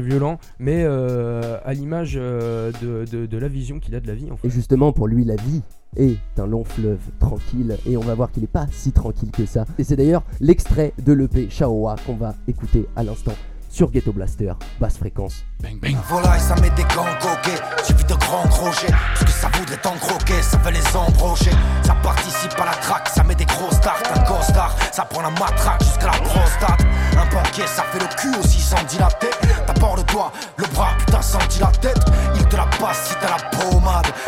[0.00, 4.30] violent, mais euh, à l'image euh, de, la vision qu'il a de la vie.
[4.30, 4.48] En fait.
[4.48, 5.62] Et justement, pour lui, la vie
[5.96, 9.46] est un long fleuve tranquille, et on va voir qu'il n'est pas si tranquille que
[9.46, 9.66] ça.
[9.78, 13.34] Et c'est d'ailleurs l'extrait de l'EP Shaoa qu'on va écouter à l'instant
[13.72, 15.44] sur Ghetto Blaster, basse fréquence.
[15.62, 15.96] Bang bang.
[16.08, 17.60] Volaille, ça met des gants goguets.
[17.82, 18.92] Suivi de grands crochets.
[19.14, 21.50] Parce que ça voudrait t'en croquer, ça veut les embrocher.
[21.82, 24.06] Ça participe à la traque, ça met des grosses tartes.
[24.14, 26.82] Un costard, ça prend la matraque jusqu'à la prostate.
[27.16, 29.30] Un banquier, ça fait le cul aussi sans dilater.
[29.66, 32.00] D'abord le doigt, le bras, putain, senti la tête.
[32.36, 33.42] Il te la passe si t'as la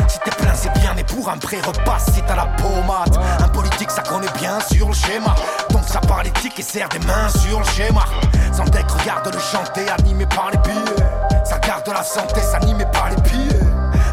[0.08, 3.18] Si t'es plein, c'est bien, mais pour un pré-repas, si t'as la pommade.
[3.40, 5.34] Un politique, ça connaît bien sur le schéma.
[5.70, 8.04] Donc ça parle éthique et serre des mains sur le schéma.
[8.52, 11.06] Zandek regarde le chanter, animé par les billets.
[11.44, 13.63] Ça garde la santé, s'animer par les pieds.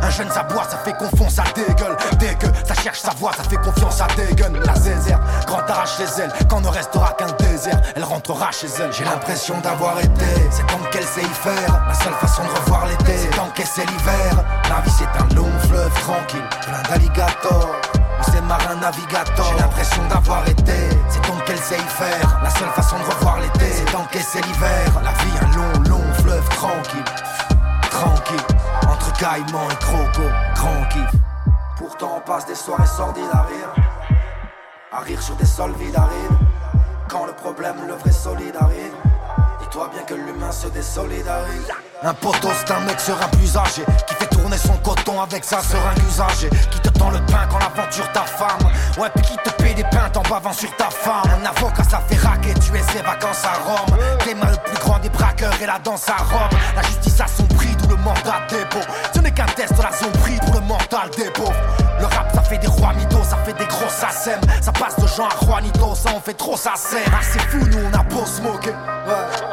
[0.01, 1.95] Un jeune aboie, ça fait confondre, ça dégueule.
[2.17, 4.59] Dès que ça cherche sa voix, ça fait confiance à dégueule.
[4.65, 6.33] La zézère, grand arrache les ailes.
[6.49, 8.91] Quand ne restera qu'un désert, elle rentrera chez elle.
[8.91, 11.83] J'ai l'impression d'avoir été, c'est tant qu'elle sait y faire.
[11.87, 14.43] La seule façon de revoir l'été, c'est d'encaisser l'hiver.
[14.69, 17.75] La vie, c'est un long fleuve tranquille, plein d'alligators.
[18.23, 19.45] C'est marin navigateur.
[19.51, 20.73] J'ai l'impression d'avoir été,
[21.09, 22.39] c'est tant qu'elle sait y faire.
[22.43, 25.01] La seule façon de revoir l'été, c'est d'encaisser l'hiver.
[25.03, 27.03] La vie, un long, long fleuve tranquille.
[29.21, 31.21] Caïman et croco, grand kiff.
[31.77, 33.75] Pourtant on passe des soirées sordides à rire.
[34.91, 36.39] À rire sur des sols vides à rire
[37.07, 38.95] Quand le problème, le vrai solide arrive
[39.59, 41.71] Dis-toi bien que l'humain se désolidarise.
[42.01, 43.83] Un poteau c'est mec serein plus âgé
[44.51, 48.21] tourner son coton avec sa seringue usagée Qui te tend le pain quand l'aventure ta
[48.21, 48.71] femme.
[48.97, 51.23] Ouais puis qui te paye des pintes en bavant sur ta femme.
[51.41, 53.97] Un avocat ça fait raquer, tu es ses vacances à Rome.
[54.19, 56.49] Clément le plus grand des braqueurs et la danse à Rome.
[56.75, 59.89] La justice a son prix d'où le mandat dépôt Ce n'est qu'un test de la
[59.89, 61.53] prix pour le mental des pauvres.
[61.99, 65.07] Le rap ça fait des rois mythos, ça fait des grosses assèmes Ça passe de
[65.07, 68.21] gens à Juanito, ça en fait trop ça Ah c'est fou nous on a beau
[68.21, 68.73] Ouais Mais
[69.11, 69.50] le rap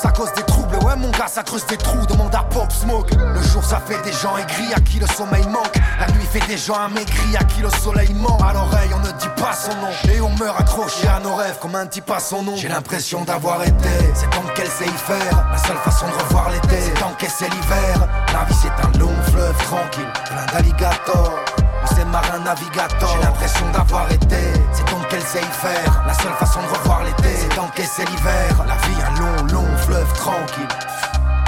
[0.00, 0.76] ça cause des troubles.
[0.84, 3.10] Ouais mon gars ça creuse des trous, demande à Pop Smoke.
[3.14, 5.76] Le jour ça fait des gens aigris à qui le sommeil manque.
[5.98, 9.12] La nuit fait des gens amaigris à qui le soleil manque À l'oreille on ne
[9.12, 9.92] dit pas son nom.
[10.12, 12.56] Et on meurt accroché à nos rêves comme un type à son nom.
[12.56, 15.48] J'ai l'impression d'avoir été, c'est tant qu'elle sait y faire.
[15.50, 18.08] La seule façon de revoir l'été, c'est d'encaisser l'hiver.
[18.32, 21.59] La vie c'est un long fleuve tranquille, plein d'alligators
[21.90, 23.08] on c'est marin navigateur.
[23.08, 24.36] J'ai l'impression d'avoir été
[24.72, 28.64] C'est donc qu'elle sait y faire La seule façon de revoir l'été C'est d'encaisser l'hiver.
[28.66, 30.68] La vie un long long fleuve tranquille.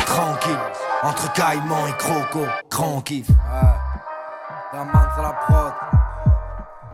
[0.06, 0.58] Tranquille.
[1.02, 3.26] Entre caïman et croco Grand kiff
[5.22, 6.01] la prod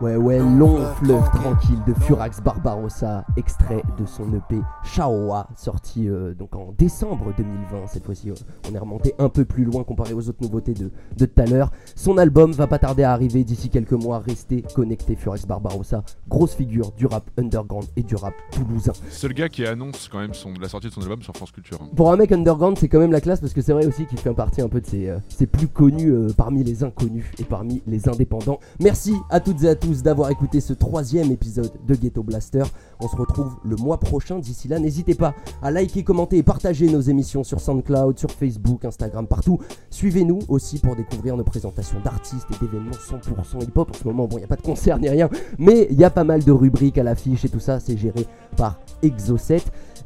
[0.01, 6.33] Ouais, ouais, long fleuve tranquille de Furax Barbarossa, extrait de son EP Shaoa, sorti euh,
[6.33, 7.87] donc en décembre 2020.
[7.87, 8.35] Cette fois-ci, euh,
[8.71, 11.45] on est remonté un peu plus loin comparé aux autres nouveautés de de tout à
[11.45, 11.69] l'heure.
[11.95, 14.19] Son album va pas tarder à arriver d'ici quelques mois.
[14.19, 18.93] Restez connectés, Furax Barbarossa, grosse figure du rap underground et du rap toulousain.
[19.09, 21.77] Seul gars qui annonce quand même son, la sortie de son album sur France Culture.
[21.81, 21.89] hein.
[21.97, 24.17] Pour un mec underground, c'est quand même la classe parce que c'est vrai aussi qu'il
[24.17, 27.43] fait partie un peu de ses, euh, ses plus connus euh, parmi les inconnus et
[27.43, 28.59] parmi les indépendants.
[28.79, 32.63] Merci à toutes et à tous d'avoir écouté ce troisième épisode de Ghetto Blaster.
[32.99, 34.37] On se retrouve le mois prochain.
[34.37, 38.85] D'ici là, n'hésitez pas à liker, commenter et partager nos émissions sur SoundCloud, sur Facebook,
[38.85, 39.59] Instagram, partout.
[39.89, 43.89] Suivez-nous aussi pour découvrir nos présentations d'artistes et d'événements 100% hip-hop.
[43.89, 46.03] En ce moment, bon, il n'y a pas de concert ni rien, mais il y
[46.03, 47.79] a pas mal de rubriques à l'affiche et tout ça.
[47.79, 49.61] C'est géré par Exo7.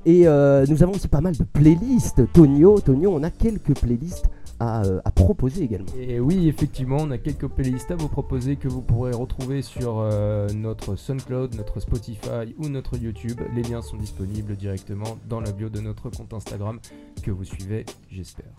[0.05, 2.21] Et euh, nous avons aussi pas mal de playlists.
[2.33, 4.29] Tonio, Tonio, on a quelques playlists
[4.63, 5.91] à, euh, à proposer également.
[5.99, 9.99] Et oui, effectivement, on a quelques playlists à vous proposer que vous pourrez retrouver sur
[9.99, 13.41] euh, notre SoundCloud, notre Spotify ou notre YouTube.
[13.53, 16.79] Les liens sont disponibles directement dans la bio de notre compte Instagram
[17.21, 18.51] que vous suivez, j'espère.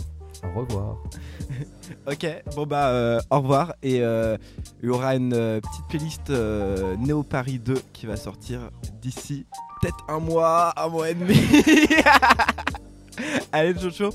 [0.42, 0.96] Au revoir.
[2.06, 4.36] Ok, bon bah euh, au revoir et euh,
[4.82, 9.46] il y aura une euh, petite playlist euh, Néo Paris 2 qui va sortir d'ici
[9.80, 11.34] peut-être un mois, un mois et demi.
[13.52, 14.10] Allez Jojo.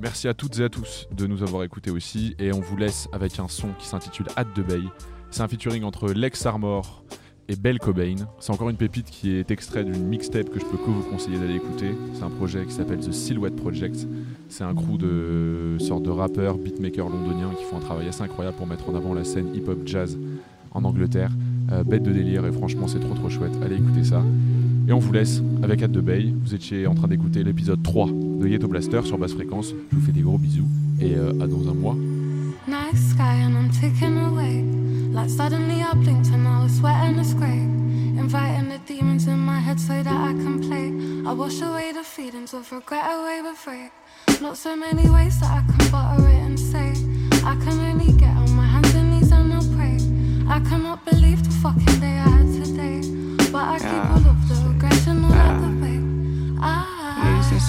[0.00, 2.36] Merci à toutes et à tous de nous avoir écoutés aussi.
[2.38, 4.80] Et on vous laisse avec un son qui s'intitule Hâte de Bay.
[5.30, 7.02] C'est un featuring entre Lex Armor
[7.48, 8.14] et Belle Cobain.
[8.38, 11.38] C'est encore une pépite qui est extrait d'une mixtape que je peux que vous conseiller
[11.38, 11.90] d'aller écouter.
[12.14, 14.06] C'est un projet qui s'appelle The Silhouette Project.
[14.48, 18.56] C'est un crew de sortes de rappeurs, beatmakers londoniens qui font un travail assez incroyable
[18.56, 20.16] pour mettre en avant la scène hip-hop jazz
[20.70, 21.32] en Angleterre.
[21.72, 23.52] Euh, bête de délire et franchement c'est trop trop chouette.
[23.64, 24.22] Allez écouter ça.
[24.88, 26.32] Et on vous laisse avec Hâte de Bay.
[26.42, 29.74] Vous étiez en train d'écouter l'épisode 3 de Ghetto Blaster sur basse fréquence.
[29.90, 30.64] Je vous fais des gros bisous
[30.98, 31.94] et euh, à dans un mois.
[32.66, 34.64] Nice sky and I'm ticking away.
[35.12, 37.68] Like suddenly I blinked and I was sweating the scrape.
[38.16, 40.88] Inviting the demons in my head so that I can play.
[41.26, 43.92] I wash away the feelings of regret away with rape.
[44.40, 46.94] Not so many ways that I can butter it and say.
[47.44, 49.98] I can only get on my hands and knees and I'll pray.
[50.48, 53.37] I cannot believe the fucking day I had today.
[53.50, 54.12] But I keep Yeah.
[54.12, 55.27] all of the aggression all out the way.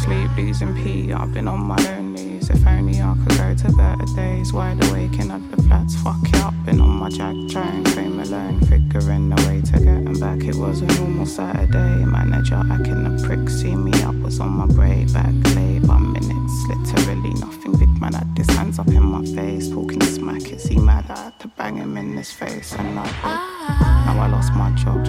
[0.09, 1.13] I sleep, losing pee.
[1.13, 2.49] I've been on my own knees.
[2.49, 4.51] If only I could go to better days.
[4.51, 5.95] Wide awake in the flats.
[6.01, 6.53] Fuck it up.
[6.65, 7.85] Been on my jack train.
[7.85, 8.59] Fame alone.
[8.61, 10.43] Figuring a way to getting back.
[10.43, 12.05] It was a normal Saturday.
[12.05, 13.49] Manager acting a prick.
[13.49, 14.15] See me up.
[14.15, 15.13] Was on my break.
[15.13, 15.83] Back late.
[15.83, 16.55] One minutes.
[16.67, 17.73] Literally nothing.
[17.77, 19.69] Big man had his hands up in my face.
[19.69, 20.41] Talking smack.
[20.51, 21.05] Is he mad?
[21.09, 22.73] I had to bang him in his face.
[22.73, 24.05] And I.
[24.07, 25.07] Now I lost my job.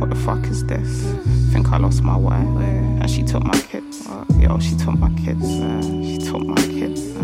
[0.00, 1.39] What the fuck is this?
[1.52, 4.06] Think I lost my wife, and she took my kids.
[4.06, 5.44] Uh, yo, she took my kids.
[5.44, 7.00] Uh, she took my kids.
[7.16, 7.20] Uh,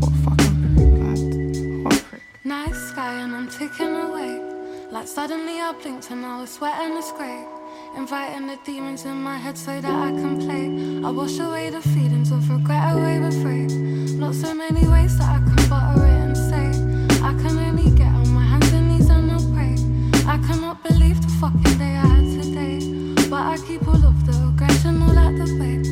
[0.00, 1.84] what fucking prick, man?
[1.84, 2.22] What prick?
[2.44, 4.38] Night sky and I'm ticking away.
[4.90, 7.46] Like suddenly I blinked and I was sweating it's great.
[7.96, 10.66] Inviting the demons in my head so that I can play.
[11.06, 13.66] I wash away the feelings of regret away with free.
[14.18, 16.68] Not so many ways that I can butter it and say.
[17.22, 19.74] I can only get on my hands and knees and I'll pray.
[20.26, 22.09] I cannot believe the fucking day I
[23.50, 25.89] I keep all of the aggression all at the bay.